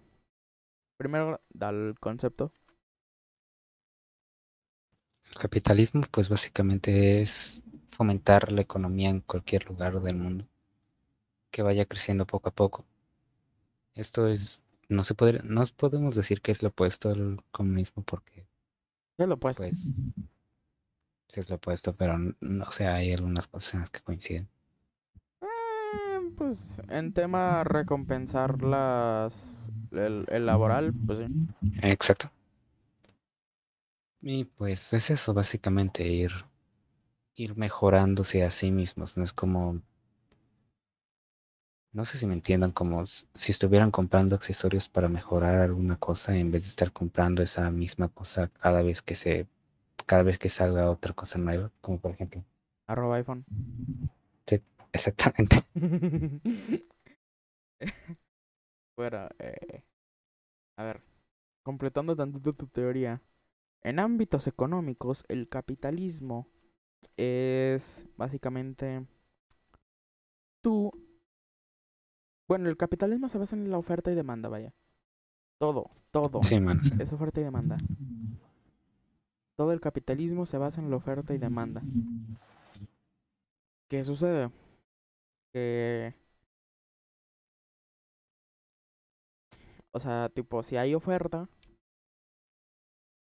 primero, 0.98 1.40
da 1.48 1.70
el 1.70 1.94
concepto. 1.98 2.52
El 5.32 5.38
capitalismo, 5.38 6.02
pues 6.10 6.28
básicamente 6.28 7.22
es 7.22 7.62
fomentar 7.90 8.52
la 8.52 8.60
economía 8.60 9.08
en 9.08 9.20
cualquier 9.20 9.64
lugar 9.64 9.98
del 10.02 10.16
mundo, 10.16 10.46
que 11.50 11.62
vaya 11.62 11.86
creciendo 11.86 12.26
poco 12.26 12.50
a 12.50 12.52
poco. 12.52 12.84
Esto 13.94 14.28
es, 14.28 14.60
no 14.90 15.02
se 15.02 15.14
puede, 15.14 15.42
no 15.42 15.64
podemos 15.74 16.14
decir 16.14 16.42
que 16.42 16.52
es 16.52 16.62
lo 16.62 16.68
opuesto 16.68 17.08
al 17.08 17.42
comunismo 17.50 18.02
porque, 18.02 18.46
es 19.16 19.26
lo 19.26 19.34
opuesto. 19.34 19.62
pues, 19.62 19.78
es 21.32 21.48
lo 21.48 21.56
opuesto, 21.56 21.94
pero 21.94 22.18
no, 22.18 22.64
o 22.64 22.72
sea, 22.72 22.96
hay 22.96 23.14
algunas 23.14 23.48
cosas 23.48 23.72
en 23.72 23.80
las 23.80 23.90
que 23.90 24.02
coinciden. 24.02 24.48
Eh, 25.40 26.30
pues 26.36 26.82
en 26.90 27.14
tema 27.14 27.64
recompensar 27.64 28.62
las 28.62 29.72
el, 29.92 30.26
el, 30.28 30.44
laboral, 30.44 30.92
pues 31.06 31.20
sí. 31.20 31.26
Exacto. 31.80 32.30
Y 34.22 34.44
pues 34.46 34.94
es 34.94 35.10
eso, 35.10 35.34
básicamente, 35.34 36.06
ir, 36.06 36.32
ir 37.34 37.54
mejorándose 37.56 38.42
a 38.42 38.50
sí 38.50 38.70
mismos. 38.70 39.18
No 39.18 39.24
es 39.24 39.34
como. 39.34 39.82
No 41.92 42.04
sé 42.04 42.18
si 42.18 42.26
me 42.26 42.34
entiendan, 42.34 42.72
como 42.72 43.06
si 43.06 43.50
estuvieran 43.52 43.90
comprando 43.90 44.34
accesorios 44.36 44.88
para 44.90 45.08
mejorar 45.08 45.58
alguna 45.60 45.96
cosa 45.96 46.36
en 46.36 46.50
vez 46.50 46.64
de 46.64 46.68
estar 46.68 46.92
comprando 46.92 47.42
esa 47.42 47.70
misma 47.70 48.08
cosa 48.08 48.48
cada 48.48 48.82
vez 48.82 49.00
que 49.00 49.14
se 49.14 49.46
cada 50.06 50.22
vez 50.22 50.38
que 50.38 50.50
salga 50.50 50.90
otra 50.90 51.14
cosa 51.14 51.38
nueva, 51.38 51.70
como 51.80 51.98
por 52.00 52.12
ejemplo. 52.12 52.44
Arroba 52.86 53.16
iPhone. 53.16 53.44
Sí, 54.46 54.60
exactamente. 54.92 55.64
Fuera, 58.94 59.28
eh, 59.38 59.82
a 60.76 60.84
ver, 60.84 61.02
completando 61.64 62.16
tantito 62.16 62.52
tu 62.52 62.66
teoría. 62.68 63.20
En 63.84 63.98
ámbitos 63.98 64.46
económicos, 64.46 65.24
el 65.28 65.48
capitalismo 65.48 66.46
es 67.16 68.06
básicamente 68.16 69.06
tú. 70.60 70.92
Bueno, 72.48 72.68
el 72.68 72.76
capitalismo 72.76 73.28
se 73.28 73.38
basa 73.38 73.56
en 73.56 73.70
la 73.70 73.78
oferta 73.78 74.12
y 74.12 74.14
demanda, 74.14 74.48
vaya. 74.48 74.72
Todo, 75.58 75.90
todo. 76.12 76.42
Sí, 76.42 76.60
man, 76.60 76.82
sí. 76.84 76.92
Es 76.98 77.12
oferta 77.12 77.40
y 77.40 77.44
demanda. 77.44 77.76
Todo 79.56 79.72
el 79.72 79.80
capitalismo 79.80 80.46
se 80.46 80.58
basa 80.58 80.80
en 80.80 80.90
la 80.90 80.96
oferta 80.96 81.34
y 81.34 81.38
demanda. 81.38 81.82
¿Qué 83.88 84.02
sucede? 84.02 84.50
Que... 85.52 86.14
O 89.92 89.98
sea, 89.98 90.30
tipo, 90.30 90.62
si 90.62 90.76
hay 90.76 90.94
oferta, 90.94 91.48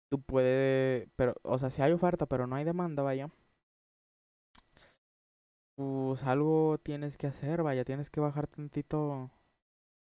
tú 0.10 0.22
puedes... 0.22 1.10
Pero, 1.15 1.36
o 1.43 1.58
sea, 1.58 1.70
si 1.70 1.82
hay 1.82 1.91
oferta 1.91 2.26
pero 2.26 2.48
no 2.48 2.56
hay 2.56 2.65
demanda, 2.65 3.04
vaya. 3.04 3.30
Pues 5.76 6.24
algo 6.24 6.78
tienes 6.84 7.17
que 7.17 7.28
hacer, 7.28 7.63
vaya, 7.63 7.86
tienes 7.86 8.10
que 8.10 8.20
bajar 8.20 8.48
tantito 8.48 9.30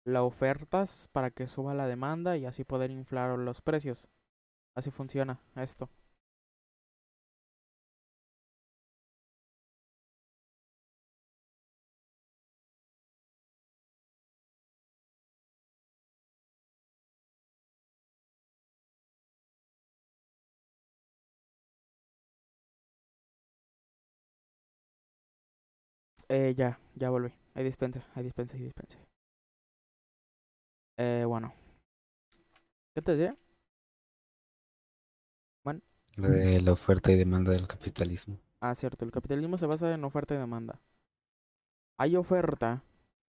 las 0.06 0.24
ofertas 0.24 1.10
para 1.12 1.32
que 1.32 1.48
suba 1.48 1.74
la 1.74 1.88
demanda 1.88 2.38
y 2.38 2.46
así 2.46 2.64
poder 2.64 2.92
inflar 2.92 3.38
los 3.40 3.62
precios. 3.62 4.10
Así 4.76 4.92
funciona 4.92 5.40
esto. 5.56 5.90
Eh, 26.30 26.54
ya, 26.56 26.80
ya 26.96 27.10
volví. 27.10 27.34
Hay 27.54 27.64
dispensa, 27.64 28.06
hay 28.16 28.24
dispensa, 28.24 28.56
hay 28.56 28.64
dispensa. 28.64 28.98
Eh, 30.98 31.24
bueno. 31.28 31.54
¿Qué 32.94 33.02
te 33.02 33.16
decía? 33.16 33.36
Lo 36.16 36.30
de 36.30 36.60
la 36.62 36.72
oferta 36.74 37.12
y 37.12 37.16
demanda 37.16 37.52
del 37.52 37.68
capitalismo. 37.68 38.40
Ah, 38.60 38.74
cierto. 38.76 39.06
El 39.06 39.12
capitalismo 39.12 39.58
se 39.58 39.68
basa 39.68 39.94
en 39.94 40.04
oferta 40.04 40.34
y 40.34 40.38
demanda. 40.38 40.80
hay 41.98 42.16
oferta, 42.16 42.84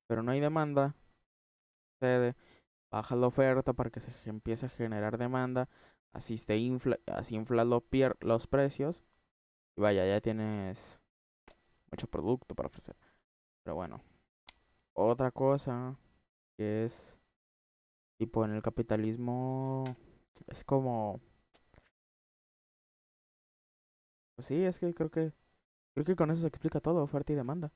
pero 0.06 0.22
no 0.22 0.30
hay 0.32 0.40
demanda, 0.40 0.94
sucede, 2.00 2.34
baja 2.90 3.16
la 3.16 3.28
oferta 3.28 3.72
para 3.72 3.90
que 3.90 4.00
se 4.00 4.30
empiece 4.30 4.66
a 4.66 4.70
generar 4.70 5.18
demanda, 5.18 5.68
así 6.12 6.38
se 6.38 6.56
infla, 6.58 6.98
así 7.06 7.36
inflas 7.36 7.66
los, 7.66 7.82
los 8.20 8.46
precios 8.46 9.04
y 9.76 9.82
vaya, 9.82 10.06
ya 10.06 10.20
tienes 10.20 11.02
mucho 11.90 12.06
producto 12.08 12.54
para 12.54 12.68
ofrecer. 12.68 12.96
Pero 13.62 13.76
bueno, 13.76 14.02
otra 14.94 15.30
cosa 15.30 15.96
que 16.56 16.84
es 16.84 17.20
tipo 18.18 18.44
en 18.44 18.52
el 18.52 18.62
capitalismo 18.62 19.84
es 20.48 20.64
como 20.64 21.20
pues 24.34 24.46
sí, 24.46 24.64
es 24.64 24.78
que 24.78 24.94
creo 24.94 25.10
que 25.10 25.32
creo 25.94 26.04
que 26.04 26.16
con 26.16 26.30
eso 26.30 26.42
se 26.42 26.48
explica 26.48 26.80
todo, 26.80 27.02
oferta 27.02 27.32
y 27.32 27.36
demanda. 27.36 27.72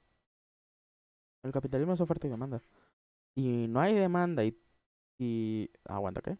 El 1.42 1.52
capitalismo 1.52 1.92
es 1.94 2.00
oferta 2.00 2.26
y 2.26 2.30
demanda. 2.30 2.60
Si 3.34 3.66
no 3.68 3.80
hay 3.80 3.94
demanda 3.94 4.44
y, 4.44 4.56
y 5.18 5.70
aguanta, 5.84 6.22
¿qué? 6.22 6.38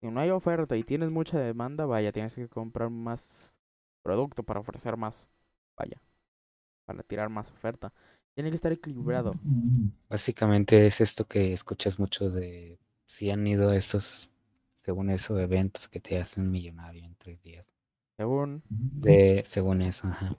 Si 0.00 0.10
no 0.10 0.20
hay 0.20 0.30
oferta 0.30 0.76
y 0.76 0.84
tienes 0.84 1.10
mucha 1.10 1.38
demanda, 1.38 1.86
vaya, 1.86 2.12
tienes 2.12 2.34
que 2.34 2.48
comprar 2.48 2.90
más 2.90 3.54
producto 4.02 4.42
para 4.42 4.60
ofrecer 4.60 4.96
más, 4.96 5.30
vaya, 5.76 6.00
para 6.90 7.04
tirar 7.04 7.28
más 7.28 7.52
oferta. 7.52 7.92
Tiene 8.34 8.50
que 8.50 8.56
estar 8.56 8.72
equilibrado. 8.72 9.34
Básicamente 10.08 10.88
es 10.88 11.00
esto 11.00 11.24
que 11.24 11.52
escuchas 11.52 12.00
mucho 12.00 12.30
de 12.30 12.78
si 13.06 13.30
han 13.30 13.46
ido 13.46 13.70
a 13.70 13.76
estos, 13.76 14.28
según 14.84 15.10
eso, 15.10 15.38
eventos 15.38 15.88
que 15.88 16.00
te 16.00 16.20
hacen 16.20 16.50
millonario 16.50 17.04
en 17.04 17.14
tres 17.14 17.40
días. 17.44 17.64
Según 18.16 18.60
De, 18.68 19.44
según 19.46 19.82
eso, 19.82 20.08
ajá. 20.08 20.30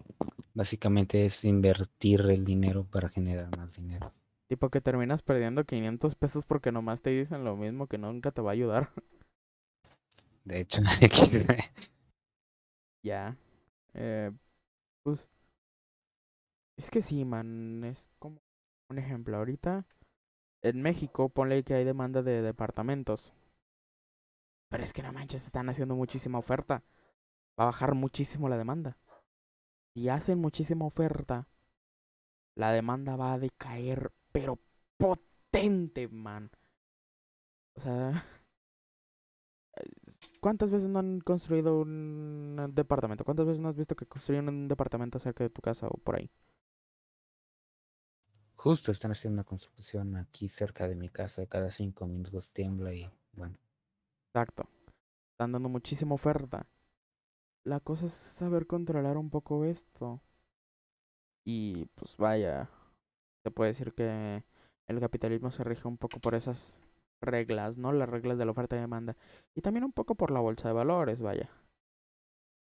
Básicamente 0.54 1.26
es 1.26 1.46
invertir 1.46 2.20
el 2.20 2.44
dinero 2.44 2.84
para 2.84 3.08
generar 3.08 3.48
más 3.58 3.78
dinero. 3.78 4.10
Tipo 4.50 4.70
que 4.70 4.82
terminas 4.82 5.22
perdiendo 5.22 5.64
500 5.64 6.16
pesos 6.16 6.44
porque 6.44 6.74
nomás 6.74 7.02
te 7.02 7.12
dicen 7.12 7.46
lo 7.46 7.56
mismo 7.56 7.88
que 7.88 7.98
nunca 7.98 8.32
te 8.32 8.42
va 8.42 8.52
a 8.52 8.54
ayudar. 8.54 8.90
De 10.44 10.60
hecho, 10.60 10.82
ya. 13.04 13.36
Eh, 13.94 14.32
pues. 15.04 15.30
Es 16.82 16.90
que 16.90 17.04
sí, 17.04 17.26
man. 17.26 17.84
Es 17.84 18.10
como 18.18 18.42
un 18.90 18.98
ejemplo. 18.98 19.38
Ahorita 19.38 19.86
en 20.64 20.82
México, 20.82 21.30
ponle 21.30 21.64
que 21.64 21.76
hay 21.76 21.86
demanda 21.86 22.24
de 22.24 22.42
departamentos. 22.42 23.36
Pero 24.68 24.84
es 24.84 24.92
que 24.92 25.04
no 25.04 25.14
manches, 25.14 25.46
están 25.46 25.70
haciendo 25.70 25.96
muchísima 25.96 26.40
oferta. 26.40 26.84
Va 27.60 27.66
a 27.66 27.68
bajar 27.68 27.94
muchísimo 27.94 28.50
la 28.50 28.58
demanda. 28.58 28.98
Si 29.94 30.10
hacen 30.10 30.40
muchísima 30.40 30.86
oferta, 30.86 31.48
la 32.56 32.72
demanda 32.72 33.16
va 33.16 33.34
a 33.34 33.40
decaer, 33.40 34.12
pero 34.32 34.58
potente, 34.98 36.08
man. 36.08 36.50
O 37.76 37.80
sea, 37.80 38.26
¿cuántas 40.42 40.72
veces 40.72 40.88
no 40.88 40.98
han 40.98 41.20
construido 41.20 41.80
un 41.80 42.72
departamento? 42.74 43.24
¿Cuántas 43.24 43.46
veces 43.46 43.62
no 43.62 43.70
has 43.70 43.78
visto 43.78 43.96
que 43.96 44.08
construyen 44.08 44.50
un 44.50 44.68
departamento 44.68 45.20
cerca 45.20 45.44
de 45.44 45.52
tu 45.52 45.62
casa 45.62 45.86
o 45.88 45.98
por 45.98 46.16
ahí? 46.16 46.32
Justo 48.62 48.92
están 48.92 49.12
haciendo 49.12 49.42
una 49.42 49.44
construcción 49.44 50.16
aquí 50.18 50.48
cerca 50.48 50.88
de 50.88 50.94
mi 50.94 51.10
casa. 51.10 51.48
Cada 51.48 51.72
cinco 51.72 52.06
minutos 52.06 52.52
tiembla 52.52 52.94
y 52.94 53.10
bueno. 53.34 53.58
Exacto. 54.28 54.70
Están 55.32 55.54
dando 55.54 55.68
muchísima 55.68 56.14
oferta. 56.14 56.68
La 57.64 57.80
cosa 57.80 58.06
es 58.06 58.14
saber 58.14 58.68
controlar 58.68 59.18
un 59.18 59.32
poco 59.32 59.66
esto. 59.66 60.22
Y 61.44 61.86
pues 61.96 62.16
vaya, 62.18 62.70
se 63.44 63.50
puede 63.50 63.72
decir 63.72 63.94
que 63.94 64.44
el 64.88 65.00
capitalismo 65.00 65.52
se 65.52 65.64
rige 65.64 65.88
un 65.88 65.98
poco 65.98 66.20
por 66.20 66.36
esas 66.36 66.80
reglas, 67.20 67.80
¿no? 67.80 67.92
Las 67.92 68.10
reglas 68.10 68.38
de 68.38 68.46
la 68.46 68.52
oferta 68.52 68.76
y 68.76 68.80
demanda. 68.80 69.18
Y 69.56 69.62
también 69.62 69.86
un 69.86 69.92
poco 69.92 70.14
por 70.14 70.30
la 70.30 70.40
bolsa 70.40 70.68
de 70.68 70.76
valores, 70.76 71.24
vaya. 71.24 71.50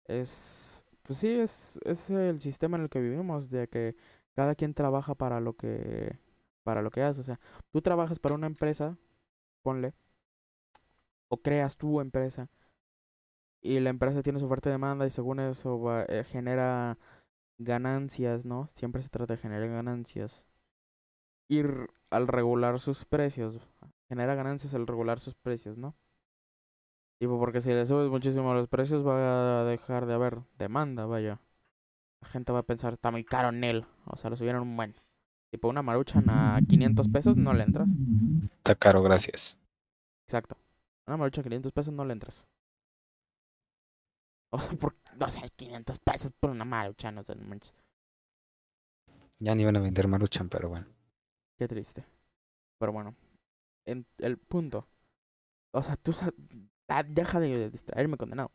Es, 0.05 0.83
pues 1.03 1.19
sí, 1.19 1.29
es, 1.29 1.79
es 1.85 2.09
el 2.09 2.41
sistema 2.41 2.77
en 2.77 2.83
el 2.83 2.89
que 2.89 3.01
vivimos, 3.01 3.51
de 3.51 3.67
que 3.67 3.95
cada 4.35 4.55
quien 4.55 4.73
trabaja 4.73 5.15
para 5.15 5.39
lo 5.41 5.55
que, 5.55 6.19
para 6.63 6.81
lo 6.81 6.91
que 6.91 7.03
hace. 7.03 7.21
O 7.21 7.23
sea, 7.23 7.39
tú 7.71 7.81
trabajas 7.81 8.19
para 8.19 8.35
una 8.35 8.47
empresa, 8.47 8.97
ponle, 9.63 9.93
o 11.29 11.37
creas 11.37 11.77
tu 11.77 11.99
empresa 12.01 12.49
y 13.61 13.79
la 13.81 13.89
empresa 13.89 14.21
tiene 14.23 14.39
su 14.39 14.47
y 14.47 14.69
demanda 14.69 15.05
y 15.07 15.09
según 15.11 15.39
eso 15.39 15.79
va- 15.81 16.03
eh, 16.07 16.23
genera 16.23 16.97
ganancias, 17.59 18.45
¿no? 18.45 18.67
Siempre 18.67 19.01
se 19.01 19.09
trata 19.09 19.33
de 19.35 19.39
generar 19.41 19.69
ganancias. 19.69 20.45
Y 21.47 21.57
r- 21.61 21.87
al 22.11 22.27
regular 22.27 22.79
sus 22.79 23.03
precios, 23.05 23.59
genera 24.07 24.35
ganancias 24.35 24.75
al 24.75 24.85
regular 24.85 25.19
sus 25.19 25.33
precios, 25.33 25.75
¿no? 25.75 25.95
Tipo, 27.19 27.39
porque 27.39 27.59
si 27.61 27.71
le 27.71 27.85
subes 27.85 28.09
muchísimo 28.09 28.53
los 28.53 28.67
precios 28.69 29.05
va 29.05 29.61
a 29.61 29.63
dejar 29.65 30.05
de 30.05 30.13
haber 30.13 30.41
demanda, 30.57 31.05
vaya. 31.05 31.39
La 32.25 32.31
gente 32.31 32.51
va 32.51 32.59
a 32.59 32.63
pensar, 32.63 32.93
está 32.93 33.11
muy 33.11 33.23
caro 33.23 33.49
en 33.49 33.63
él. 33.63 33.85
O 34.05 34.17
sea, 34.17 34.31
lo 34.31 34.35
subieron 34.35 34.63
un 34.63 34.75
buen. 34.75 34.95
Tipo, 35.51 35.69
una 35.69 35.83
maruchan 35.83 36.27
a 36.27 36.59
500 36.67 37.07
pesos, 37.07 37.37
no 37.37 37.53
le 37.53 37.63
entras. 37.63 37.87
Está 38.57 38.73
caro, 38.73 39.03
gracias. 39.03 39.59
Exacto. 40.27 40.57
Una 41.05 41.17
marucha 41.17 41.41
a 41.41 41.43
500 41.43 41.71
pesos 41.71 41.93
no 41.93 42.03
le 42.03 42.13
entras. 42.13 42.47
O 44.49 44.57
sea, 44.57 44.71
por, 44.73 44.95
o 45.19 45.29
sea, 45.29 45.47
500 45.49 45.99
pesos 45.99 46.31
por 46.39 46.49
una 46.49 46.65
marucha, 46.65 47.11
no 47.11 47.21
sé, 47.23 47.35
no 47.35 47.45
manches. 47.47 47.75
Ya 49.37 49.53
ni 49.53 49.63
van 49.63 49.77
a 49.77 49.81
vender 49.81 50.07
Maruchan, 50.07 50.49
pero 50.49 50.69
bueno. 50.69 50.87
Qué 51.59 51.67
triste. 51.67 52.07
Pero 52.79 52.91
bueno, 52.91 53.15
en 53.85 54.07
el 54.17 54.37
punto. 54.39 54.87
O 55.71 55.83
sea, 55.83 55.95
tú 55.95 56.11
ah, 56.87 57.03
deja 57.03 57.39
de 57.39 57.69
distraerme, 57.69 58.17
condenado. 58.17 58.51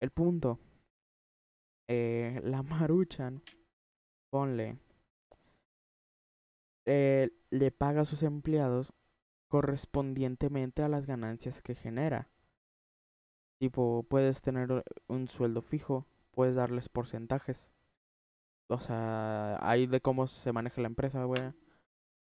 El 0.00 0.10
punto. 0.12 0.58
Eh, 1.88 2.40
la 2.42 2.62
maruchan, 2.64 3.40
ponle. 4.30 4.78
eh, 6.86 7.30
le 7.50 7.70
paga 7.70 8.02
a 8.02 8.04
sus 8.04 8.22
empleados 8.22 8.92
correspondientemente 9.48 10.82
a 10.82 10.88
las 10.88 11.06
ganancias 11.06 11.62
que 11.62 11.74
genera. 11.74 12.28
Tipo, 13.58 14.04
puedes 14.08 14.42
tener 14.42 14.84
un 15.08 15.28
sueldo 15.28 15.62
fijo, 15.62 16.06
puedes 16.32 16.56
darles 16.56 16.88
porcentajes. 16.88 17.72
O 18.68 18.80
sea, 18.80 19.58
hay 19.60 19.86
de 19.86 20.00
cómo 20.00 20.26
se 20.26 20.52
maneja 20.52 20.80
la 20.80 20.88
empresa, 20.88 21.24
güey. 21.24 21.42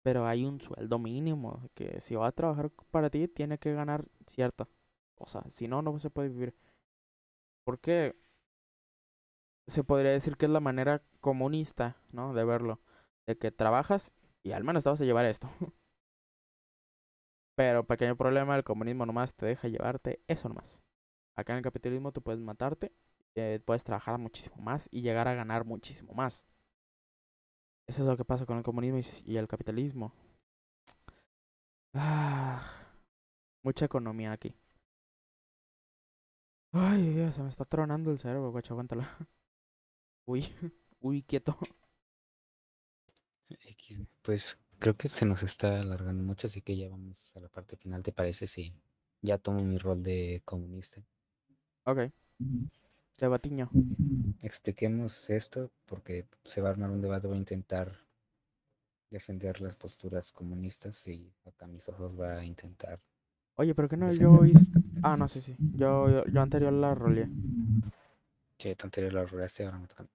Pero 0.03 0.27
hay 0.27 0.45
un 0.45 0.61
sueldo 0.61 0.99
mínimo 0.99 1.61
que 1.75 2.01
si 2.01 2.15
va 2.15 2.27
a 2.27 2.31
trabajar 2.33 2.71
para 2.91 3.09
ti 3.09 3.27
tiene 3.27 3.59
que 3.59 3.73
ganar 3.73 4.05
cierto. 4.27 4.69
O 5.17 5.27
sea, 5.27 5.43
si 5.49 5.67
no, 5.67 5.81
no 5.81 5.99
se 5.99 6.09
puede 6.11 6.29
vivir. 6.29 6.55
Porque 7.63 8.15
se 9.67 9.83
podría 9.83 10.11
decir 10.11 10.37
que 10.37 10.45
es 10.45 10.51
la 10.51 10.59
manera 10.59 11.03
comunista, 11.21 11.97
¿no? 12.11 12.33
De 12.33 12.45
verlo. 12.45 12.79
De 13.27 13.37
que 13.37 13.51
trabajas 13.51 14.13
y 14.43 14.53
al 14.53 14.63
menos 14.63 14.83
te 14.83 14.89
vas 14.89 15.01
a 15.01 15.05
llevar 15.05 15.25
esto. 15.25 15.49
Pero 17.55 17.85
pequeño 17.85 18.15
problema, 18.15 18.55
el 18.55 18.63
comunismo 18.63 19.05
nomás 19.05 19.33
te 19.35 19.45
deja 19.45 19.67
llevarte 19.67 20.21
eso 20.27 20.47
nomás. 20.47 20.81
Acá 21.35 21.53
en 21.53 21.57
el 21.57 21.63
capitalismo 21.63 22.11
tú 22.11 22.21
puedes 22.21 22.39
matarte, 22.39 22.93
eh, 23.35 23.59
puedes 23.65 23.83
trabajar 23.83 24.17
muchísimo 24.19 24.57
más 24.57 24.87
y 24.91 25.01
llegar 25.01 25.27
a 25.27 25.33
ganar 25.33 25.65
muchísimo 25.65 26.13
más. 26.13 26.47
Eso 27.87 28.03
es 28.03 28.07
lo 28.09 28.17
que 28.17 28.25
pasa 28.25 28.45
con 28.45 28.57
el 28.57 28.63
comunismo 28.63 28.99
y 29.25 29.37
el 29.37 29.47
capitalismo. 29.47 30.13
Ah, 31.93 32.61
mucha 33.63 33.85
economía 33.85 34.31
aquí. 34.31 34.55
Ay, 36.71 37.09
Dios, 37.13 37.35
se 37.35 37.41
me 37.43 37.49
está 37.49 37.65
tronando 37.65 38.11
el 38.11 38.19
cerebro, 38.19 38.51
guacho, 38.51 38.73
aguántala. 38.73 39.17
Uy, 40.27 40.43
uy, 41.01 41.23
quieto. 41.23 41.57
Pues 44.21 44.57
creo 44.79 44.95
que 44.95 45.09
se 45.09 45.25
nos 45.25 45.41
está 45.43 45.79
alargando 45.81 46.23
mucho, 46.23 46.47
así 46.47 46.61
que 46.61 46.77
ya 46.77 46.87
vamos 46.89 47.31
a 47.35 47.39
la 47.39 47.47
parte 47.49 47.75
final. 47.77 48.03
¿Te 48.03 48.11
parece 48.11 48.47
si 48.47 48.73
ya 49.21 49.37
tomo 49.37 49.61
mi 49.63 49.77
rol 49.79 50.03
de 50.03 50.41
comunista? 50.45 51.01
Ok, 51.85 52.11
de 53.19 53.27
batiño. 53.27 53.69
Expliquemos 54.41 55.29
esto 55.29 55.69
porque 55.85 56.25
se 56.45 56.61
va 56.61 56.69
a 56.69 56.71
armar 56.71 56.89
un 56.89 57.01
debate. 57.01 57.27
Voy 57.27 57.37
a 57.37 57.39
intentar 57.39 57.91
defender 59.09 59.59
las 59.59 59.75
posturas 59.75 60.31
comunistas 60.31 61.05
y 61.07 61.29
acá 61.45 61.67
mis 61.67 61.87
ojos 61.89 62.17
va 62.17 62.37
a 62.39 62.45
intentar. 62.45 63.01
Oye, 63.55 63.75
pero 63.75 63.89
que 63.89 63.97
no, 63.97 64.11
yo 64.13 64.45
hice... 64.45 64.65
Ah, 65.01 65.17
no, 65.17 65.27
sí, 65.27 65.41
sí. 65.41 65.57
Yo, 65.73 66.09
yo, 66.09 66.25
yo 66.25 66.41
anterior 66.41 66.71
la 66.73 66.95
roleé. 66.95 67.29
Che, 68.59 68.75
tontería 68.75 69.11
la 69.11 69.25
rodeaste, 69.25 69.63
ahora 69.65 69.79
me 69.79 69.87
toca. 69.87 70.05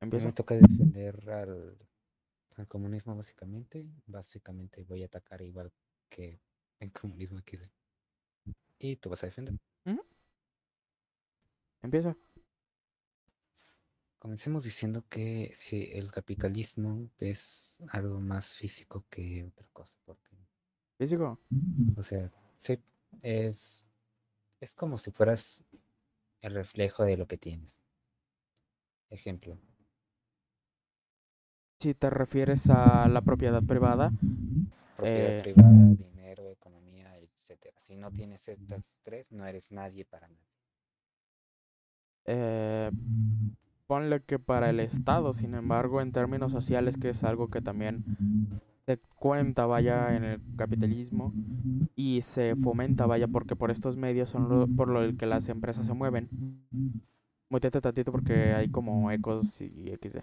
Empiezo. 0.00 0.26
me 0.26 0.32
toca 0.32 0.54
defender 0.54 1.30
al, 1.30 1.76
al 2.56 2.66
comunismo 2.68 3.16
básicamente. 3.16 3.86
Básicamente 4.06 4.82
voy 4.82 5.02
a 5.02 5.06
atacar 5.06 5.42
igual 5.42 5.72
que 6.08 6.40
el 6.80 6.92
comunismo 6.92 7.40
hice. 7.46 7.70
Y 8.78 8.96
tú 8.96 9.10
vas 9.10 9.22
a 9.22 9.26
defender. 9.26 9.54
Empieza. 11.82 12.16
Comencemos 14.18 14.64
diciendo 14.64 15.04
que 15.08 15.54
sí, 15.58 15.90
el 15.92 16.10
capitalismo 16.10 17.08
es 17.18 17.76
algo 17.90 18.20
más 18.20 18.48
físico 18.48 19.04
que 19.08 19.44
otra 19.44 19.68
cosa, 19.72 19.94
porque, 20.04 20.36
Físico. 20.98 21.38
o 21.96 22.02
sea, 22.02 22.32
sí, 22.58 22.78
es, 23.22 23.84
es 24.60 24.74
como 24.74 24.98
si 24.98 25.12
fueras 25.12 25.62
el 26.40 26.54
reflejo 26.54 27.04
de 27.04 27.16
lo 27.16 27.26
que 27.28 27.38
tienes. 27.38 27.76
Ejemplo, 29.10 29.58
Si 31.86 31.94
te 31.94 32.10
refieres 32.10 32.68
a 32.68 33.06
la 33.08 33.20
propiedad 33.20 33.62
privada, 33.62 34.10
propiedad 34.96 35.28
Eh, 35.28 35.40
privada, 35.40 35.94
dinero, 35.96 36.50
economía, 36.50 37.16
etcétera. 37.16 37.80
Si 37.80 37.94
no 37.94 38.10
tienes 38.10 38.48
estas 38.48 38.96
tres, 39.04 39.30
no 39.30 39.46
eres 39.46 39.70
nadie 39.70 40.04
para 40.04 40.26
nadie. 40.26 40.50
eh, 42.26 42.90
ponle 43.86 44.22
que 44.22 44.38
para 44.38 44.70
el 44.70 44.80
Estado, 44.80 45.32
sin 45.32 45.54
embargo, 45.54 46.00
en 46.00 46.12
términos 46.12 46.52
sociales, 46.52 46.96
que 46.96 47.10
es 47.10 47.24
algo 47.24 47.48
que 47.48 47.60
también 47.62 48.04
se 48.86 48.98
cuenta, 49.16 49.66
vaya, 49.66 50.16
en 50.16 50.24
el 50.24 50.40
capitalismo 50.56 51.34
y 51.96 52.22
se 52.22 52.56
fomenta, 52.56 53.06
vaya, 53.06 53.28
porque 53.28 53.56
por 53.56 53.70
estos 53.70 53.96
medios 53.96 54.30
son 54.30 54.48
lo- 54.48 54.68
por 54.68 54.88
lo 54.88 55.16
que 55.16 55.26
las 55.26 55.48
empresas 55.48 55.86
se 55.86 55.94
mueven. 55.94 56.30
Muteate 57.50 57.80
tantito 57.80 58.12
porque 58.12 58.54
hay 58.54 58.68
como 58.68 59.10
ecos 59.10 59.60
y 59.60 59.90
XD. 59.90 60.22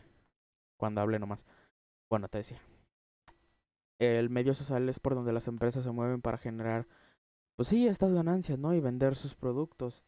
Cuando 0.84 1.00
hable 1.00 1.18
nomás. 1.18 1.46
Bueno, 2.10 2.28
te 2.28 2.40
decía. 2.40 2.60
El 4.00 4.30
medio 4.30 4.54
social 4.54 4.90
es 4.90 5.00
por 5.00 5.16
donde 5.16 5.32
las 5.32 5.48
empresas 5.48 5.86
se 5.86 5.92
mueven 5.92 6.22
para 6.22 6.38
generar, 6.38 6.90
pues 7.56 7.70
sí, 7.70 7.88
estas 7.88 8.14
ganancias, 8.14 8.60
¿no? 8.60 8.74
Y 8.74 8.82
vender 8.82 9.16
sus 9.16 9.34
productos. 9.34 10.04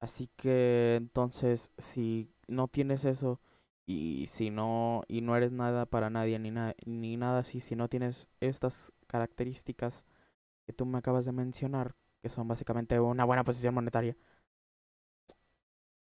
Así 0.00 0.30
que 0.36 0.94
entonces, 0.96 1.70
si 1.76 2.30
no 2.48 2.66
tienes 2.66 3.04
eso 3.04 3.42
y 3.84 4.24
si 4.26 4.48
no 4.48 5.02
y 5.06 5.20
no 5.20 5.36
eres 5.36 5.52
nada 5.52 5.84
para 5.84 6.08
nadie 6.08 6.38
ni 6.38 6.50
nada 6.50 6.74
ni 6.86 7.18
nada 7.18 7.40
así, 7.40 7.60
si 7.60 7.76
no 7.76 7.88
tienes 7.88 8.30
estas 8.40 8.94
características 9.06 10.06
que 10.64 10.72
tú 10.72 10.86
me 10.86 10.96
acabas 10.96 11.26
de 11.26 11.32
mencionar, 11.32 11.94
que 12.22 12.30
son 12.30 12.48
básicamente 12.48 12.98
una 13.00 13.26
buena 13.26 13.44
posición 13.44 13.74
monetaria, 13.74 14.16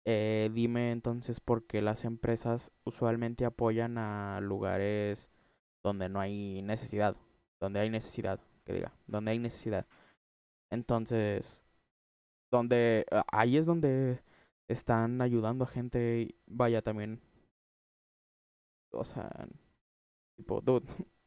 eh, 0.06 0.50
dime 0.54 0.92
entonces 0.92 1.40
por 1.40 1.66
qué 1.68 1.82
las 1.82 2.06
empresas 2.06 2.72
usualmente 2.84 3.46
apoyan 3.46 3.98
a 3.98 4.40
lugares 4.42 5.32
donde 5.84 6.10
no 6.10 6.20
hay 6.20 6.62
necesidad, 6.64 7.18
donde 7.60 7.80
hay 7.82 7.90
necesidad, 7.90 8.40
que 8.66 8.74
diga, 8.74 8.94
donde 9.08 9.32
hay 9.32 9.40
necesidad. 9.40 9.88
Entonces, 10.72 11.64
donde 12.52 13.06
a- 13.12 13.26
ahí 13.32 13.58
es 13.58 13.66
donde 13.68 14.22
están 14.68 15.22
ayudando 15.22 15.66
a 15.66 15.68
gente, 15.68 16.36
vaya 16.48 16.82
también, 16.84 17.22
o 18.92 19.04
sea, 19.04 19.48
tipo, 20.36 20.62
dude, 20.62 20.88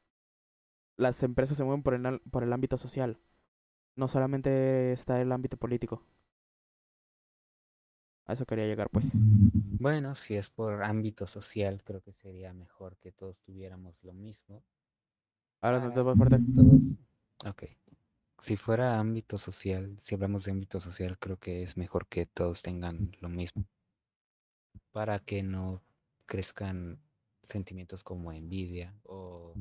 las 0.97 1.23
empresas 1.23 1.57
se 1.57 1.65
mueven 1.65 1.83
por 1.83 1.95
el, 1.95 2.21
por 2.31 2.43
el 2.43 2.53
ámbito 2.53 2.77
social, 2.77 3.19
no 3.97 4.09
solamente 4.09 4.93
está 4.93 5.21
el 5.21 5.33
ámbito 5.33 5.57
político. 5.59 6.05
A 8.27 8.35
eso 8.35 8.47
quería 8.47 8.67
llegar, 8.67 8.89
pues. 8.91 9.19
Bueno, 9.79 10.15
si 10.15 10.35
es 10.37 10.49
por 10.51 10.85
ámbito 10.85 11.27
social, 11.27 11.83
creo 11.83 12.01
que 12.01 12.13
sería 12.13 12.53
mejor 12.53 12.97
que 12.99 13.13
todos 13.13 13.41
tuviéramos 13.41 13.95
lo 14.03 14.13
mismo. 14.13 14.63
Ahora 15.61 15.79
Ah, 15.79 15.89
no 15.89 15.93
te 15.93 16.01
voy 16.01 16.17
fuerte. 16.17 16.39
Todos. 16.55 16.81
Ok. 17.47 17.65
Si 18.39 18.57
fuera 18.57 18.99
ámbito 18.99 19.39
social, 19.39 19.99
si 20.05 20.15
hablamos 20.15 20.45
de 20.45 20.53
ámbito 20.53 20.81
social, 20.81 21.19
creo 21.19 21.37
que 21.37 21.63
es 21.63 21.77
mejor 21.77 22.07
que 22.07 22.27
todos 22.27 22.63
tengan 22.63 23.13
lo 23.21 23.29
mismo. 23.29 23.65
Para 24.93 25.19
que 25.19 25.43
no 25.43 25.83
crezcan 26.27 26.99
sentimientos 27.49 28.03
como 28.03 28.33
envidia 28.33 28.95
o 29.05 29.55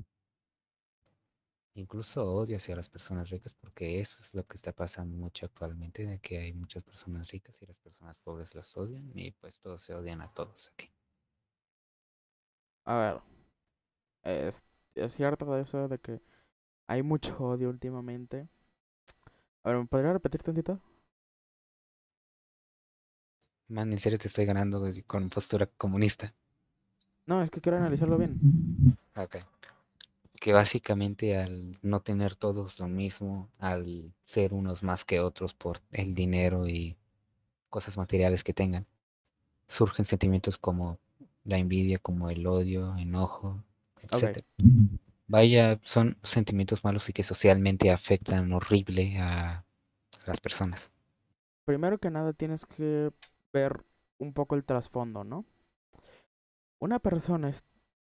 incluso 1.76 2.26
odio 2.26 2.58
hacia 2.58 2.76
las 2.76 2.90
personas 2.90 3.30
ricas, 3.30 3.54
porque 3.56 4.02
eso 4.02 4.18
es 4.22 4.34
lo 4.34 4.46
que 4.46 4.58
está 4.58 4.72
pasando 4.72 5.18
mucho 5.18 5.46
actualmente, 5.46 6.06
de 6.06 6.20
que 6.20 6.40
hay 6.40 6.54
muchas 6.54 6.84
personas 6.84 7.30
ricas 7.30 7.62
y 7.62 7.66
las 7.66 7.78
personas 7.78 8.16
pobres 8.24 8.54
las 8.56 8.76
odian 8.78 9.12
y 9.16 9.32
pues 9.32 9.60
todos 9.60 9.82
se 9.82 9.94
odian 9.94 10.22
a 10.22 10.34
todos 10.34 10.70
aquí. 10.74 10.90
A 12.86 12.96
ver, 12.96 13.22
es, 14.24 14.64
es 14.96 15.14
cierto 15.14 15.58
eso 15.58 15.88
de 15.88 16.00
que 16.00 16.22
hay 16.88 17.04
mucho 17.04 17.38
odio 17.40 17.70
últimamente. 17.70 18.48
A 19.64 19.70
ver, 19.70 19.80
¿me 19.80 19.86
podría 19.88 20.14
repetir 20.14 20.44
tantito? 20.44 20.80
Man, 23.70 23.92
en 23.92 24.00
serio 24.00 24.20
te 24.20 24.28
estoy 24.28 24.46
ganando 24.46 24.84
con 25.08 25.30
postura 25.32 25.66
comunista. 25.66 26.32
No, 27.26 27.42
es 27.42 27.50
que 27.50 27.62
quiero 27.62 27.78
analizarlo 27.78 28.18
bien. 28.18 28.38
Ok. 29.16 29.38
Que 30.42 30.52
básicamente 30.52 31.38
al 31.38 31.78
no 31.84 32.02
tener 32.02 32.36
todos 32.36 32.80
lo 32.82 32.90
mismo, 32.90 33.50
al 33.60 34.14
ser 34.26 34.54
unos 34.54 34.84
más 34.84 35.06
que 35.06 35.22
otros 35.22 35.54
por 35.54 35.82
el 35.92 36.16
dinero 36.16 36.68
y 36.68 36.98
cosas 37.70 37.98
materiales 37.98 38.44
que 38.44 38.54
tengan, 38.54 38.88
surgen 39.68 40.06
sentimientos 40.06 40.58
como 40.58 41.00
la 41.46 41.58
envidia, 41.58 42.00
como 42.00 42.30
el 42.30 42.48
odio, 42.48 42.96
enojo, 42.98 43.64
etc. 44.02 44.46
Vaya, 45.28 45.80
son 45.84 46.18
sentimientos 46.24 46.84
malos 46.84 47.10
y 47.10 47.14
que 47.14 47.24
socialmente 47.24 47.92
afectan 47.92 48.54
horrible 48.54 49.20
a 49.20 49.66
las 50.28 50.40
personas. 50.42 50.92
Primero 51.66 51.98
que 52.00 52.12
nada 52.12 52.34
tienes 52.34 52.66
que 52.68 53.12
ver 53.54 53.84
un 54.20 54.34
poco 54.34 54.56
el 54.56 54.64
trasfondo, 54.64 55.24
¿no? 55.24 55.46
Una 56.80 57.00
persona 57.00 57.48
es- 57.48 57.64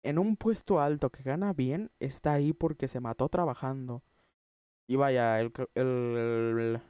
en 0.04 0.20
un 0.20 0.36
puesto 0.38 0.80
alto 0.80 1.10
que 1.10 1.24
gana 1.24 1.54
bien 1.54 1.92
está 2.00 2.34
ahí 2.34 2.54
porque 2.54 2.88
se 2.88 3.00
mató 3.00 3.30
trabajando. 3.30 4.04
Y 4.88 4.96
vaya, 4.96 5.40
el, 5.40 5.54
el, 5.76 6.82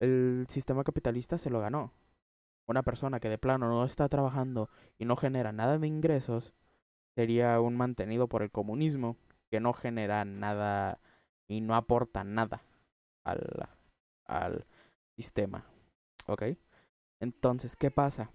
el 0.00 0.46
sistema 0.48 0.84
capitalista 0.84 1.38
se 1.38 1.50
lo 1.50 1.60
ganó. 1.60 1.92
Una 2.66 2.82
persona 2.82 3.20
que 3.20 3.28
de 3.28 3.38
plano 3.38 3.68
no 3.68 3.84
está 3.84 4.08
trabajando 4.08 4.68
y 4.98 5.04
no 5.04 5.16
genera 5.16 5.52
nada 5.52 5.78
de 5.78 5.86
ingresos 5.86 6.54
sería 7.14 7.60
un 7.60 7.76
mantenido 7.76 8.28
por 8.28 8.42
el 8.42 8.50
comunismo 8.50 9.16
que 9.50 9.60
no 9.60 9.72
genera 9.72 10.24
nada 10.24 11.00
y 11.48 11.60
no 11.60 11.74
aporta 11.74 12.24
nada 12.24 12.62
al, 13.24 13.68
al 14.24 14.66
sistema. 15.16 15.64
¿Ok? 16.26 16.44
Entonces, 17.20 17.76
¿qué 17.76 17.90
pasa? 17.90 18.30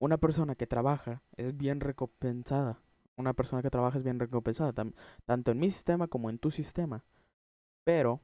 Una 0.00 0.16
persona 0.16 0.54
que 0.54 0.66
trabaja 0.66 1.22
es 1.36 1.56
bien 1.56 1.78
recompensada. 1.78 2.80
Una 3.16 3.34
persona 3.34 3.60
que 3.60 3.68
trabaja 3.68 3.98
es 3.98 4.02
bien 4.02 4.18
recompensada, 4.18 4.72
tanto 5.26 5.50
en 5.50 5.58
mi 5.58 5.70
sistema 5.70 6.08
como 6.08 6.30
en 6.30 6.38
tu 6.38 6.50
sistema. 6.50 7.04
Pero 7.84 8.20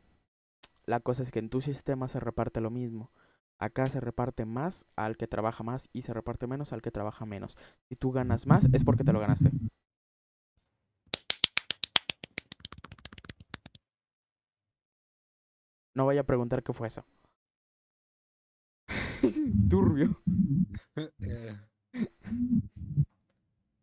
la 0.86 1.00
cosa 1.00 1.22
es 1.22 1.30
que 1.30 1.38
en 1.38 1.50
tu 1.50 1.60
sistema 1.60 2.08
se 2.08 2.18
reparte 2.18 2.62
lo 2.62 2.70
mismo. 2.70 3.10
Acá 3.58 3.86
se 3.88 4.00
reparte 4.00 4.46
más 4.46 4.86
al 4.96 5.18
que 5.18 5.26
trabaja 5.26 5.64
más 5.64 5.90
y 5.92 6.02
se 6.02 6.14
reparte 6.14 6.46
menos 6.46 6.72
al 6.72 6.80
que 6.80 6.90
trabaja 6.90 7.26
menos. 7.26 7.58
Si 7.90 7.96
tú 7.96 8.10
ganas 8.10 8.46
más 8.46 8.68
es 8.72 8.82
porque 8.82 9.04
te 9.04 9.12
lo 9.12 9.20
ganaste. 9.20 9.50
No 15.94 16.06
vaya 16.06 16.22
a 16.22 16.24
preguntar 16.24 16.62
qué 16.62 16.72
fue 16.72 16.88
eso. 16.88 17.04
Turbio. 19.68 20.16
Eh, 21.20 21.56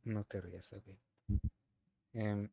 no 0.06 0.23
te 0.23 0.39
rías, 0.41 0.71
ok. 0.73 0.88
Em, 2.13 2.49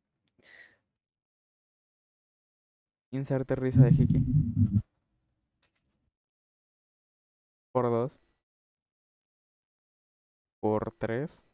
Inserte 3.13 3.55
risa 3.55 3.83
de 3.85 3.91
Hiki. 3.91 4.25
Por 7.73 7.87
dos. 7.91 8.21
Por 10.61 10.93
tres. 10.99 11.47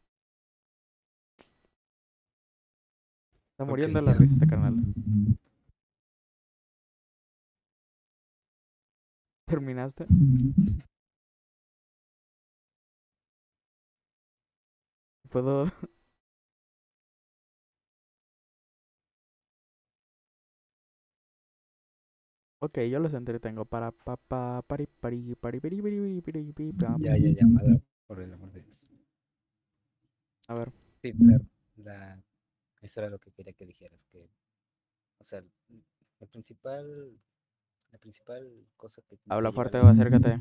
Está 3.51 3.65
muriendo 3.65 3.99
la 4.01 4.13
ya. 4.13 4.17
risa 4.17 4.33
este 4.35 4.47
canal. 4.47 4.75
¿Terminaste? 9.45 10.05
Puedo. 15.29 15.65
Ok, 22.59 22.79
yo 22.89 22.99
los 22.99 23.13
entretengo 23.13 23.65
para 23.65 23.91
pa 23.91 24.17
pa 24.17 24.63
pari 24.63 24.87
pari 24.87 25.35
pari 25.35 25.59
pari 25.59 25.79
pari 25.79 26.21
pari 26.21 26.51
pari 26.51 26.73
Ya, 26.97 27.15
ya, 27.15 27.29
ya, 27.29 27.45
madre, 27.45 27.81
por 28.07 28.19
el 28.19 28.33
amor 28.33 28.51
de 28.51 28.63
Dios. 28.63 28.87
A 30.47 30.55
ver. 30.55 30.71
Sí, 31.03 31.13
la, 31.19 31.39
la, 31.75 32.23
eso 32.81 32.99
era 32.99 33.11
lo 33.11 33.19
que 33.19 33.31
quería 33.31 33.53
que 33.53 33.67
dijeras, 33.67 34.01
que, 34.11 34.27
o 35.19 35.23
sea, 35.23 35.37
el 35.39 36.27
principal, 36.29 37.15
la 37.91 37.99
principal 37.99 38.65
cosa 38.75 39.03
que... 39.03 39.19
Habla 39.29 39.51
fuerte 39.51 39.77
o 39.77 39.87
acércate. 39.87 40.39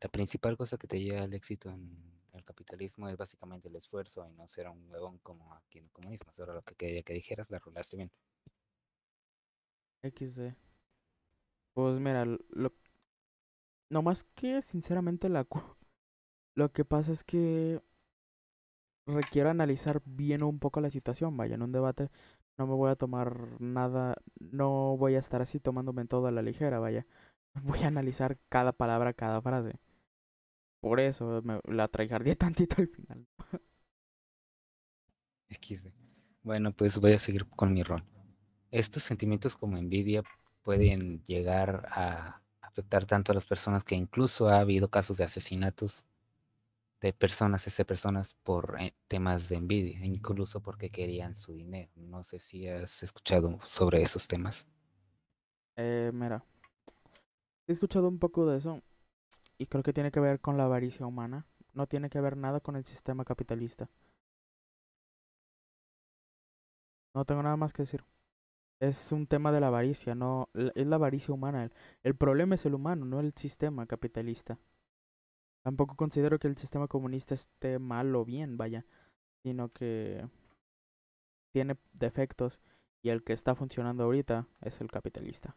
La 0.00 0.08
principal 0.10 0.56
cosa 0.56 0.78
que 0.78 0.86
te 0.86 0.98
lleva 0.98 1.24
al 1.24 1.34
éxito 1.34 1.68
en 1.68 2.17
el 2.38 2.44
capitalismo 2.44 3.08
es 3.08 3.16
básicamente 3.16 3.68
el 3.68 3.76
esfuerzo 3.76 4.26
y 4.28 4.32
no 4.34 4.48
ser 4.48 4.68
un 4.68 4.90
huevón 4.90 5.18
como 5.18 5.52
aquí 5.54 5.78
en 5.78 5.84
el 5.84 5.90
comunismo. 5.90 6.30
Eso 6.32 6.44
era 6.44 6.54
lo 6.54 6.62
que 6.62 6.74
quería 6.74 7.02
que 7.02 7.12
dijeras, 7.14 7.50
la 7.50 7.58
rolaste 7.58 7.96
bien. 7.96 8.10
XD. 10.02 10.54
Pues 11.74 11.98
mira, 12.00 12.24
lo... 12.24 12.72
No 13.90 14.02
más 14.02 14.24
que 14.24 14.62
sinceramente 14.62 15.28
la... 15.28 15.46
Lo 16.54 16.72
que 16.72 16.84
pasa 16.84 17.12
es 17.12 17.22
que 17.22 17.80
requiero 19.06 19.48
analizar 19.48 20.02
bien 20.04 20.42
un 20.42 20.58
poco 20.58 20.80
la 20.80 20.90
situación, 20.90 21.36
vaya, 21.36 21.54
en 21.54 21.62
un 21.62 21.70
debate 21.70 22.10
no 22.58 22.66
me 22.66 22.74
voy 22.74 22.90
a 22.90 22.96
tomar 22.96 23.60
nada, 23.60 24.16
no 24.40 24.96
voy 24.96 25.14
a 25.14 25.20
estar 25.20 25.40
así 25.40 25.60
tomándome 25.60 26.04
todo 26.06 26.26
a 26.26 26.32
la 26.32 26.42
ligera, 26.42 26.80
vaya. 26.80 27.06
Voy 27.62 27.82
a 27.82 27.88
analizar 27.88 28.38
cada 28.48 28.72
palabra, 28.72 29.14
cada 29.14 29.40
frase. 29.40 29.78
Por 30.80 31.00
eso 31.00 31.42
me 31.42 31.60
la 31.64 31.88
traigardié 31.88 32.36
tantito 32.44 32.76
al 32.80 32.88
final. 32.88 33.26
Bueno, 36.42 36.72
pues 36.72 36.98
voy 36.98 37.12
a 37.12 37.18
seguir 37.18 37.46
con 37.46 37.74
mi 37.74 37.82
rol. 37.82 38.04
Estos 38.70 39.02
sentimientos 39.02 39.56
como 39.56 39.76
envidia 39.76 40.22
pueden 40.62 41.22
llegar 41.24 41.86
a 41.90 42.40
afectar 42.60 43.06
tanto 43.06 43.32
a 43.32 43.34
las 43.34 43.46
personas 43.46 43.84
que 43.84 43.94
incluso 43.94 44.48
ha 44.48 44.60
habido 44.60 44.88
casos 44.88 45.16
de 45.16 45.24
asesinatos 45.24 46.04
de 47.00 47.12
personas, 47.12 47.66
ese 47.66 47.84
personas 47.84 48.34
por 48.42 48.76
eh, 48.80 48.94
temas 49.06 49.48
de 49.48 49.56
envidia, 49.56 50.04
incluso 50.04 50.60
porque 50.60 50.90
querían 50.90 51.36
su 51.36 51.52
dinero. 51.54 51.90
No 51.96 52.24
sé 52.24 52.38
si 52.40 52.68
has 52.68 53.02
escuchado 53.02 53.58
sobre 53.66 54.02
esos 54.02 54.26
temas. 54.26 54.66
Eh, 55.76 56.10
mira, 56.12 56.44
he 57.66 57.72
escuchado 57.72 58.08
un 58.08 58.18
poco 58.18 58.46
de 58.46 58.58
eso 58.58 58.82
y 59.58 59.66
creo 59.66 59.82
que 59.82 59.92
tiene 59.92 60.10
que 60.10 60.20
ver 60.20 60.40
con 60.40 60.56
la 60.56 60.64
avaricia 60.64 61.06
humana. 61.06 61.46
No 61.74 61.86
tiene 61.86 62.08
que 62.08 62.20
ver 62.20 62.36
nada 62.36 62.60
con 62.60 62.76
el 62.76 62.84
sistema 62.84 63.24
capitalista. 63.24 63.90
No 67.14 67.24
tengo 67.24 67.42
nada 67.42 67.56
más 67.56 67.72
que 67.72 67.82
decir. 67.82 68.04
Es 68.80 69.10
un 69.10 69.26
tema 69.26 69.50
de 69.50 69.60
la 69.60 69.66
avaricia, 69.66 70.14
no, 70.14 70.48
es 70.54 70.86
la 70.86 70.96
avaricia 70.96 71.34
humana. 71.34 71.64
El, 71.64 71.72
el 72.04 72.14
problema 72.14 72.54
es 72.54 72.64
el 72.64 72.74
humano, 72.74 73.04
no 73.04 73.18
el 73.18 73.32
sistema 73.34 73.86
capitalista. 73.86 74.58
Tampoco 75.64 75.96
considero 75.96 76.38
que 76.38 76.46
el 76.46 76.56
sistema 76.56 76.86
comunista 76.86 77.34
esté 77.34 77.80
mal 77.80 78.14
o 78.14 78.24
bien, 78.24 78.56
vaya, 78.56 78.86
sino 79.42 79.70
que 79.70 80.28
tiene 81.52 81.76
defectos 81.92 82.60
y 83.02 83.10
el 83.10 83.24
que 83.24 83.32
está 83.32 83.56
funcionando 83.56 84.04
ahorita 84.04 84.46
es 84.60 84.80
el 84.80 84.90
capitalista. 84.90 85.56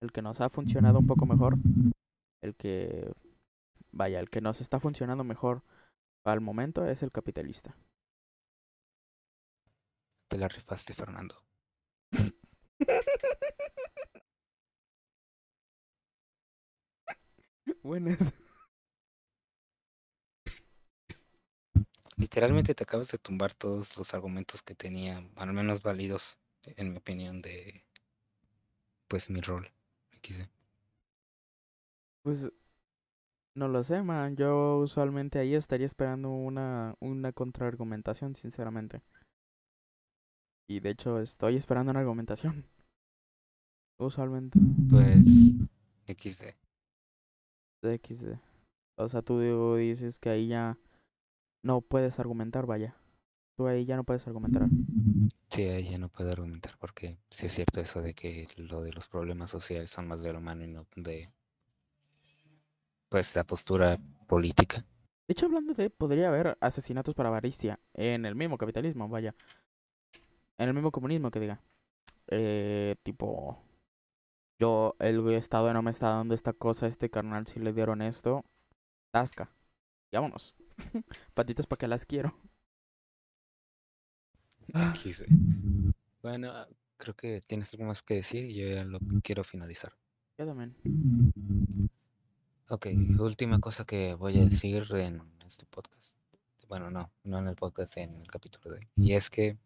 El 0.00 0.12
que 0.12 0.20
nos 0.20 0.40
ha 0.40 0.50
funcionado 0.50 0.98
un 0.98 1.06
poco 1.06 1.24
mejor, 1.24 1.56
el 2.42 2.54
que, 2.56 3.12
vaya, 3.92 4.20
el 4.20 4.30
que 4.30 4.40
nos 4.42 4.60
está 4.60 4.80
funcionando 4.80 5.24
mejor 5.24 5.62
al 6.24 6.40
momento 6.40 6.86
es 6.86 7.02
el 7.02 7.12
capitalista. 7.12 7.76
Te 10.28 10.36
la 10.36 10.48
rifaste, 10.48 10.94
Fernando. 10.94 11.44
Buenas. 17.82 18.32
Literalmente 22.16 22.74
te 22.74 22.84
acabas 22.84 23.10
de 23.10 23.18
tumbar 23.18 23.52
todos 23.52 23.96
los 23.98 24.14
argumentos 24.14 24.62
que 24.62 24.74
tenía, 24.74 25.28
al 25.36 25.52
menos 25.52 25.82
válidos, 25.82 26.38
en 26.62 26.92
mi 26.92 26.96
opinión, 26.98 27.42
de 27.42 27.84
pues 29.08 29.30
mi 29.30 29.40
rol. 29.40 29.70
XD. 30.22 30.61
Pues 32.22 32.50
no 33.54 33.68
lo 33.68 33.82
sé, 33.82 34.02
man. 34.02 34.36
Yo 34.36 34.78
usualmente 34.78 35.38
ahí 35.38 35.54
estaría 35.54 35.86
esperando 35.86 36.30
una, 36.30 36.94
una 37.00 37.32
contraargumentación, 37.32 38.34
sinceramente. 38.34 39.02
Y 40.68 40.80
de 40.80 40.90
hecho 40.90 41.20
estoy 41.20 41.56
esperando 41.56 41.90
una 41.90 42.00
argumentación. 42.00 42.64
Usualmente. 43.98 44.58
Pues 44.88 45.22
XD. 46.06 46.54
de 47.82 47.98
XD. 47.98 48.38
O 48.96 49.08
sea, 49.08 49.22
tú 49.22 49.38
dices 49.76 50.18
que 50.18 50.30
ahí 50.30 50.48
ya 50.48 50.78
no 51.62 51.80
puedes 51.80 52.18
argumentar, 52.18 52.66
vaya. 52.66 52.96
Tú 53.56 53.66
ahí 53.66 53.84
ya 53.84 53.96
no 53.96 54.04
puedes 54.04 54.26
argumentar. 54.26 54.68
Sí, 55.48 55.62
ahí 55.62 55.90
ya 55.90 55.98
no 55.98 56.08
puedo 56.08 56.30
argumentar 56.30 56.72
porque 56.78 57.18
sí 57.30 57.46
es 57.46 57.52
cierto 57.52 57.80
eso 57.80 58.00
de 58.00 58.14
que 58.14 58.48
lo 58.56 58.80
de 58.80 58.92
los 58.92 59.08
problemas 59.08 59.50
sociales 59.50 59.90
son 59.90 60.08
más 60.08 60.22
del 60.22 60.36
humano 60.36 60.64
y 60.64 60.68
no 60.68 60.86
de 60.96 61.30
pues 63.12 63.36
la 63.36 63.44
postura 63.44 63.98
política. 64.26 64.78
De 65.28 65.32
hecho, 65.32 65.44
hablando 65.44 65.74
de, 65.74 65.90
podría 65.90 66.28
haber 66.28 66.56
asesinatos 66.62 67.14
por 67.14 67.26
avaricia 67.26 67.78
en 67.92 68.24
el 68.24 68.34
mismo 68.34 68.56
capitalismo, 68.56 69.06
vaya. 69.06 69.34
En 70.56 70.68
el 70.68 70.74
mismo 70.74 70.90
comunismo, 70.90 71.30
que 71.30 71.40
diga. 71.40 71.60
Eh, 72.28 72.96
tipo, 73.02 73.62
yo, 74.58 74.96
el 74.98 75.28
Estado 75.32 75.74
no 75.74 75.82
me 75.82 75.90
está 75.90 76.08
dando 76.08 76.34
esta 76.34 76.54
cosa, 76.54 76.86
este 76.86 77.10
carnal, 77.10 77.46
si 77.46 77.60
le 77.60 77.74
dieron 77.74 78.00
esto, 78.00 78.46
tasca. 79.10 79.52
Y 80.10 80.16
vámonos. 80.16 80.56
Patitas 81.34 81.66
para 81.66 81.80
que 81.80 81.88
las 81.88 82.06
quiero. 82.06 82.34
Ah. 84.72 84.94
XD. 84.96 85.24
Bueno, 86.22 86.50
creo 86.96 87.14
que 87.14 87.42
tienes 87.46 87.74
algo 87.74 87.84
más 87.84 88.02
que 88.02 88.14
decir 88.14 88.46
y 88.46 88.54
yo 88.54 88.68
ya 88.68 88.84
lo 88.84 88.98
quiero 89.22 89.44
finalizar. 89.44 89.92
Yo 90.38 90.46
también. 90.46 90.74
Ok, 92.74 92.86
última 93.18 93.60
cosa 93.60 93.84
que 93.84 94.14
voy 94.14 94.38
a 94.38 94.46
decir 94.46 94.86
en 94.92 95.20
este 95.46 95.66
podcast. 95.66 96.16
Bueno, 96.68 96.90
no, 96.90 97.12
no 97.22 97.38
en 97.40 97.48
el 97.48 97.54
podcast, 97.54 97.98
en 97.98 98.22
el 98.22 98.26
capítulo 98.26 98.70
de 98.70 98.78
hoy. 98.78 98.88
Y 98.96 99.12
es 99.12 99.28
que 99.28 99.58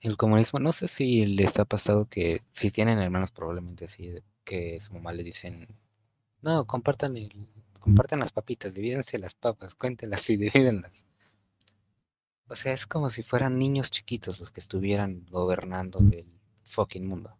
el 0.00 0.16
comunismo, 0.16 0.60
no 0.60 0.72
sé 0.72 0.88
si 0.88 1.26
les 1.26 1.58
ha 1.58 1.66
pasado 1.66 2.08
que 2.08 2.40
si 2.52 2.70
tienen 2.70 3.00
hermanos 3.00 3.32
probablemente 3.32 3.86
sí, 3.86 4.14
que 4.44 4.80
su 4.80 4.94
mamá 4.94 5.12
le 5.12 5.24
dicen, 5.24 5.68
no, 6.40 6.66
compartan 6.66 7.18
el, 7.18 7.46
compartan 7.78 8.20
las 8.20 8.32
papitas, 8.32 8.72
divídense 8.72 9.18
las 9.18 9.34
papas, 9.34 9.74
cuéntenlas 9.74 10.30
y 10.30 10.36
divídenlas. 10.38 11.04
O 12.48 12.56
sea, 12.56 12.72
es 12.72 12.86
como 12.86 13.10
si 13.10 13.22
fueran 13.22 13.58
niños 13.58 13.90
chiquitos 13.90 14.40
los 14.40 14.50
que 14.50 14.60
estuvieran 14.60 15.26
gobernando 15.28 15.98
el 15.98 16.24
fucking 16.62 17.06
mundo. 17.06 17.36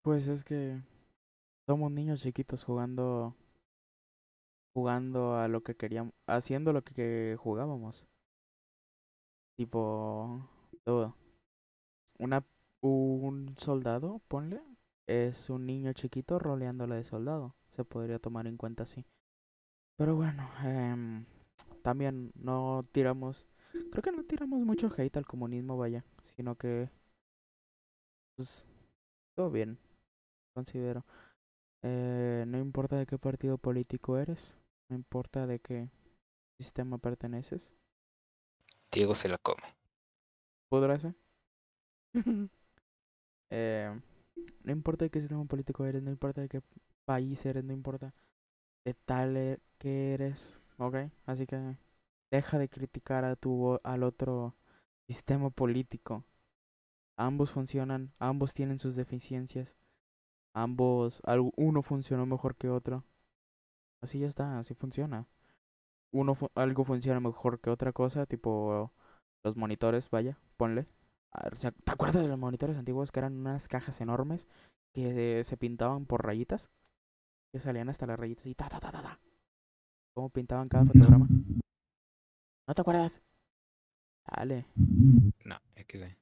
Pues 0.00 0.28
es 0.28 0.44
que 0.44 0.80
somos 1.70 1.92
niños 1.92 2.20
chiquitos 2.20 2.64
jugando 2.64 3.36
jugando 4.74 5.36
a 5.36 5.46
lo 5.46 5.62
que 5.62 5.76
queríamos, 5.76 6.12
haciendo 6.26 6.72
lo 6.72 6.82
que 6.82 7.36
jugábamos. 7.38 8.08
Tipo, 9.56 10.48
todo. 10.82 11.14
Una 12.18 12.44
un 12.80 13.54
soldado, 13.56 14.20
ponle, 14.26 14.60
es 15.06 15.48
un 15.48 15.64
niño 15.66 15.92
chiquito 15.92 16.40
roleándola 16.40 16.96
de 16.96 17.04
soldado. 17.04 17.54
Se 17.68 17.84
podría 17.84 18.18
tomar 18.18 18.48
en 18.48 18.56
cuenta 18.56 18.82
así. 18.82 19.06
Pero 19.96 20.16
bueno, 20.16 20.50
em, 20.64 21.24
también 21.82 22.32
no 22.34 22.82
tiramos, 22.90 23.46
creo 23.92 24.02
que 24.02 24.10
no 24.10 24.24
tiramos 24.24 24.58
mucho 24.66 24.90
hate 24.96 25.18
al 25.18 25.26
comunismo, 25.26 25.76
vaya, 25.76 26.04
sino 26.24 26.56
que 26.56 26.90
pues 28.34 28.66
todo 29.36 29.50
bien, 29.52 29.78
considero. 30.52 31.04
Eh, 31.82 32.44
no 32.46 32.58
importa 32.58 32.96
de 32.96 33.06
qué 33.06 33.18
partido 33.18 33.58
político 33.58 34.16
eres, 34.18 34.56
no 34.88 34.96
importa 34.96 35.46
de 35.46 35.60
qué 35.60 35.90
sistema 36.58 36.98
perteneces. 36.98 37.74
Diego 38.92 39.16
se 39.16 39.28
la 39.28 39.38
come. 39.38 39.62
¿Podrá 40.68 40.98
ser? 40.98 41.14
eh, 43.50 44.00
no 44.64 44.72
importa 44.72 45.04
de 45.04 45.10
qué 45.10 45.20
sistema 45.20 45.44
político 45.44 45.84
eres, 45.86 46.02
no 46.02 46.10
importa 46.10 46.40
de 46.40 46.48
qué 46.48 46.62
país 47.04 47.44
eres, 47.46 47.64
no 47.64 47.72
importa 47.72 48.14
de 48.84 48.94
tal 48.94 49.36
e- 49.36 49.60
que 49.78 50.14
eres, 50.14 50.60
¿ok? 50.78 50.96
Así 51.26 51.46
que 51.46 51.76
deja 52.30 52.58
de 52.58 52.68
criticar 52.68 53.24
a 53.24 53.36
tu 53.36 53.78
al 53.84 54.02
otro 54.04 54.56
sistema 55.08 55.50
político. 55.50 56.24
Ambos 57.16 57.50
funcionan, 57.52 58.12
ambos 58.18 58.54
tienen 58.54 58.78
sus 58.80 58.96
deficiencias, 58.96 59.76
ambos, 60.54 61.22
uno 61.56 61.82
funcionó 61.82 62.26
mejor 62.26 62.56
que 62.56 62.68
otro. 62.68 63.04
Así 64.02 64.18
ya 64.18 64.26
está, 64.26 64.58
así 64.58 64.74
funciona. 64.74 65.26
Uno 66.12 66.34
fu- 66.34 66.50
algo 66.54 66.84
funciona 66.84 67.20
mejor 67.20 67.60
que 67.60 67.70
otra 67.70 67.92
cosa, 67.92 68.26
tipo 68.26 68.92
los 69.44 69.56
monitores, 69.56 70.10
vaya, 70.10 70.38
ponle. 70.56 70.86
Ver, 71.44 71.54
o 71.54 71.56
sea, 71.56 71.70
¿Te 71.70 71.92
acuerdas 71.92 72.22
de 72.22 72.28
los 72.28 72.38
monitores 72.38 72.76
antiguos 72.76 73.12
que 73.12 73.20
eran 73.20 73.36
unas 73.36 73.68
cajas 73.68 74.00
enormes 74.00 74.48
que 74.92 75.44
se 75.44 75.56
pintaban 75.56 76.06
por 76.06 76.24
rayitas? 76.24 76.70
Que 77.52 77.60
salían 77.60 77.88
hasta 77.88 78.06
las 78.06 78.18
rayitas 78.18 78.46
y 78.46 78.54
ta 78.54 78.68
ta 78.68 78.80
ta 78.80 78.90
ta 78.90 79.02
ta. 79.02 79.20
¿Cómo 80.14 80.30
pintaban 80.30 80.68
cada 80.68 80.84
fotograma? 80.84 81.28
¿No 82.66 82.74
te 82.74 82.80
acuerdas? 82.80 83.22
Dale. 84.26 84.64
No, 85.44 85.56
XD. 85.76 86.16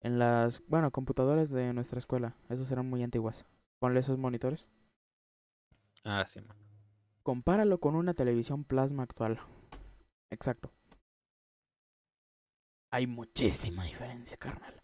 En 0.00 0.18
las, 0.18 0.62
bueno, 0.68 0.90
computadoras 0.90 1.50
de 1.50 1.72
nuestra 1.72 1.98
escuela, 1.98 2.36
esos 2.48 2.70
eran 2.70 2.88
muy 2.88 3.02
antiguas. 3.02 3.46
Ponle 3.78 4.00
esos 4.00 4.18
monitores. 4.18 4.70
Ah, 6.04 6.24
sí, 6.26 6.40
man. 6.40 6.56
Compáralo 7.22 7.78
con 7.78 7.94
una 7.94 8.14
televisión 8.14 8.64
plasma 8.64 9.02
actual. 9.02 9.40
Exacto. 10.30 10.70
Hay 12.90 13.06
muchísima 13.06 13.84
diferencia, 13.84 14.36
carnal. 14.36 14.82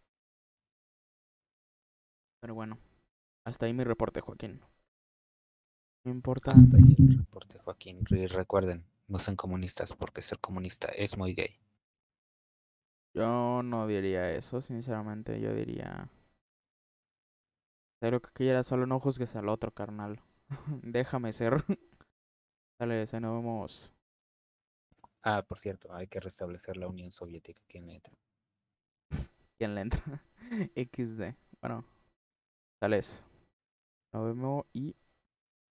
Pero 2.41 2.55
bueno, 2.55 2.79
hasta 3.45 3.67
ahí 3.67 3.73
mi 3.73 3.85
reporte, 3.85 4.21
Joaquín. 4.21 4.61
No 6.05 6.13
importa. 6.13 6.51
Hasta 6.51 6.77
ahí 6.77 6.97
el 6.99 7.19
reporte, 7.19 7.59
Joaquín. 7.61 8.05
Y 8.11 8.27
recuerden, 8.27 8.85
no 9.09 9.19
sean 9.19 9.37
comunistas 9.37 9.95
porque 9.95 10.21
ser 10.21 10.39
comunista 10.41 10.89
es 10.89 11.17
muy 11.17 11.33
gay. 11.35 11.59
Yo 13.15 13.63
no 13.63 13.87
diría 13.87 14.31
eso, 14.33 14.61
sinceramente. 14.61 15.41
Yo 15.41 15.55
diría. 15.55 16.11
Lo 18.01 18.21
que 18.21 18.31
quieras, 18.33 18.67
solo 18.67 18.87
no 18.87 19.01
juzgues 19.01 19.35
al 19.37 19.49
otro, 19.49 19.71
carnal. 19.71 20.21
Déjame 20.83 21.33
ser. 21.33 21.65
Dale, 22.79 23.07
se 23.07 23.21
nos 23.21 23.37
vemos. 23.37 23.95
Ah, 25.23 25.43
por 25.43 25.59
cierto, 25.59 25.95
hay 25.95 26.07
que 26.07 26.21
restablecer 26.21 26.77
la 26.77 26.89
Unión 26.89 27.11
Soviética 27.13 27.63
aquí 27.65 27.79
en 27.79 27.91
entra. 27.91 28.13
¿Quién 29.57 29.75
le 29.75 29.81
entra? 29.83 30.03
XD. 30.75 31.35
Bueno, 31.61 31.85
tales. 32.79 33.25
Nos 34.13 34.27
vemos 34.27 34.67
y 34.73 34.95